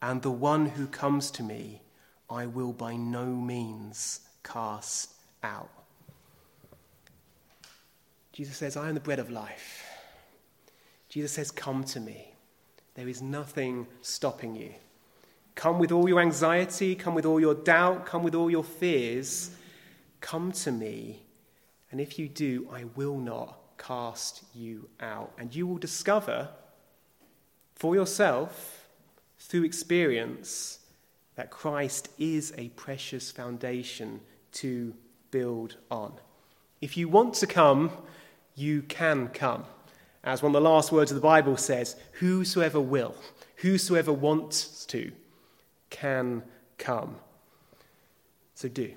and 0.00 0.22
the 0.22 0.30
one 0.30 0.66
who 0.66 0.86
comes 0.86 1.30
to 1.32 1.42
me 1.42 1.82
I 2.30 2.46
will 2.46 2.72
by 2.72 2.94
no 2.94 3.26
means 3.26 4.20
cast 4.44 5.12
out. 5.42 5.70
Jesus 8.32 8.56
says, 8.56 8.76
I 8.76 8.88
am 8.88 8.94
the 8.94 9.00
bread 9.00 9.18
of 9.18 9.30
life. 9.30 9.89
Jesus 11.10 11.32
says, 11.32 11.50
Come 11.50 11.84
to 11.84 12.00
me. 12.00 12.32
There 12.94 13.08
is 13.08 13.20
nothing 13.20 13.86
stopping 14.00 14.56
you. 14.56 14.74
Come 15.54 15.78
with 15.78 15.92
all 15.92 16.08
your 16.08 16.20
anxiety, 16.20 16.94
come 16.94 17.14
with 17.14 17.26
all 17.26 17.38
your 17.38 17.54
doubt, 17.54 18.06
come 18.06 18.22
with 18.22 18.34
all 18.34 18.50
your 18.50 18.64
fears. 18.64 19.50
Come 20.20 20.52
to 20.52 20.72
me, 20.72 21.22
and 21.90 22.00
if 22.00 22.18
you 22.18 22.28
do, 22.28 22.68
I 22.72 22.84
will 22.94 23.18
not 23.18 23.58
cast 23.78 24.44
you 24.54 24.88
out. 25.00 25.32
And 25.38 25.54
you 25.54 25.66
will 25.66 25.78
discover 25.78 26.48
for 27.74 27.94
yourself, 27.94 28.86
through 29.38 29.64
experience, 29.64 30.80
that 31.36 31.50
Christ 31.50 32.10
is 32.18 32.52
a 32.58 32.68
precious 32.70 33.30
foundation 33.30 34.20
to 34.52 34.94
build 35.30 35.76
on. 35.90 36.12
If 36.82 36.96
you 36.96 37.08
want 37.08 37.34
to 37.34 37.46
come, 37.46 37.90
you 38.54 38.82
can 38.82 39.28
come. 39.28 39.64
As 40.22 40.42
one 40.42 40.54
of 40.54 40.62
the 40.62 40.68
last 40.68 40.92
words 40.92 41.10
of 41.10 41.14
the 41.14 41.22
Bible 41.22 41.56
says, 41.56 41.96
whosoever 42.12 42.80
will, 42.80 43.14
whosoever 43.56 44.12
wants 44.12 44.84
to, 44.86 45.12
can 45.88 46.42
come. 46.78 47.16
So 48.54 48.68
do. 48.68 48.92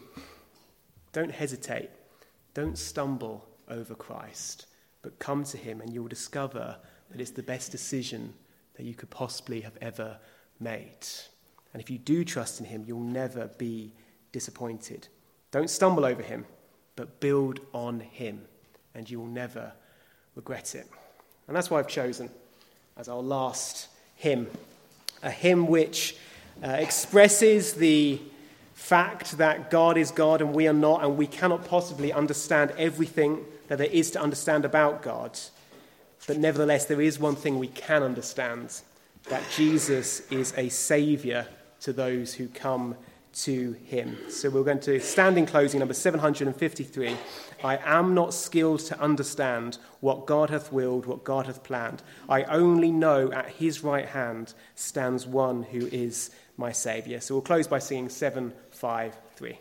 Don't 1.13 1.31
hesitate. 1.31 1.89
Don't 2.53 2.77
stumble 2.77 3.47
over 3.69 3.95
Christ, 3.95 4.67
but 5.01 5.17
come 5.19 5.43
to 5.45 5.57
him 5.57 5.81
and 5.81 5.93
you'll 5.93 6.07
discover 6.07 6.75
that 7.09 7.21
it's 7.21 7.31
the 7.31 7.43
best 7.43 7.71
decision 7.71 8.33
that 8.75 8.83
you 8.83 8.93
could 8.93 9.09
possibly 9.09 9.61
have 9.61 9.77
ever 9.81 10.19
made. 10.59 11.07
And 11.73 11.81
if 11.81 11.89
you 11.89 11.97
do 11.97 12.25
trust 12.25 12.59
in 12.59 12.65
him, 12.65 12.83
you'll 12.85 12.99
never 12.99 13.47
be 13.57 13.93
disappointed. 14.31 15.07
Don't 15.51 15.69
stumble 15.69 16.05
over 16.05 16.21
him, 16.21 16.45
but 16.95 17.19
build 17.19 17.59
on 17.73 17.99
him, 17.99 18.41
and 18.93 19.09
you 19.09 19.19
will 19.19 19.27
never 19.27 19.71
regret 20.35 20.75
it. 20.75 20.87
And 21.47 21.55
that's 21.55 21.69
why 21.69 21.79
I've 21.79 21.87
chosen 21.87 22.29
as 22.97 23.07
our 23.07 23.21
last 23.21 23.87
hymn 24.15 24.47
a 25.23 25.31
hymn 25.31 25.67
which 25.67 26.15
uh, 26.61 26.67
expresses 26.67 27.73
the 27.73 28.19
fact 28.73 29.37
that 29.37 29.71
God 29.71 29.97
is 29.97 30.11
God 30.11 30.41
and 30.41 30.53
we 30.53 30.67
are 30.67 30.73
not, 30.73 31.03
and 31.03 31.17
we 31.17 31.25
cannot 31.25 31.65
possibly 31.65 32.11
understand 32.11 32.71
everything 32.77 33.43
that 33.69 33.77
there 33.77 33.87
is 33.87 34.11
to 34.11 34.21
understand 34.21 34.65
about 34.65 35.01
God. 35.01 35.39
But 36.27 36.37
nevertheless, 36.37 36.85
there 36.85 37.01
is 37.01 37.19
one 37.19 37.35
thing 37.35 37.57
we 37.57 37.69
can 37.69 38.03
understand 38.03 38.81
that 39.29 39.41
Jesus 39.55 40.29
is 40.29 40.53
a 40.57 40.69
Saviour 40.69 41.47
to 41.81 41.93
those 41.93 42.33
who 42.33 42.47
come 42.49 42.95
to 43.33 43.73
him. 43.85 44.17
So 44.29 44.49
we're 44.49 44.63
going 44.63 44.79
to 44.81 44.99
stand 44.99 45.37
in 45.37 45.45
closing, 45.45 45.79
number 45.79 45.93
753. 45.93 47.17
I 47.63 47.77
am 47.77 48.13
not 48.13 48.33
skilled 48.33 48.81
to 48.81 48.99
understand 48.99 49.77
what 50.01 50.25
God 50.25 50.49
hath 50.49 50.71
willed, 50.71 51.05
what 51.05 51.23
God 51.23 51.47
hath 51.47 51.63
planned. 51.63 52.03
I 52.29 52.43
only 52.43 52.91
know 52.91 53.31
at 53.31 53.49
his 53.49 53.83
right 53.83 54.07
hand 54.07 54.53
stands 54.75 55.25
one 55.25 55.63
who 55.63 55.87
is 55.87 56.31
my 56.57 56.71
Saviour. 56.71 57.21
So 57.21 57.35
we'll 57.35 57.41
close 57.41 57.67
by 57.67 57.79
singing 57.79 58.09
753. 58.09 59.59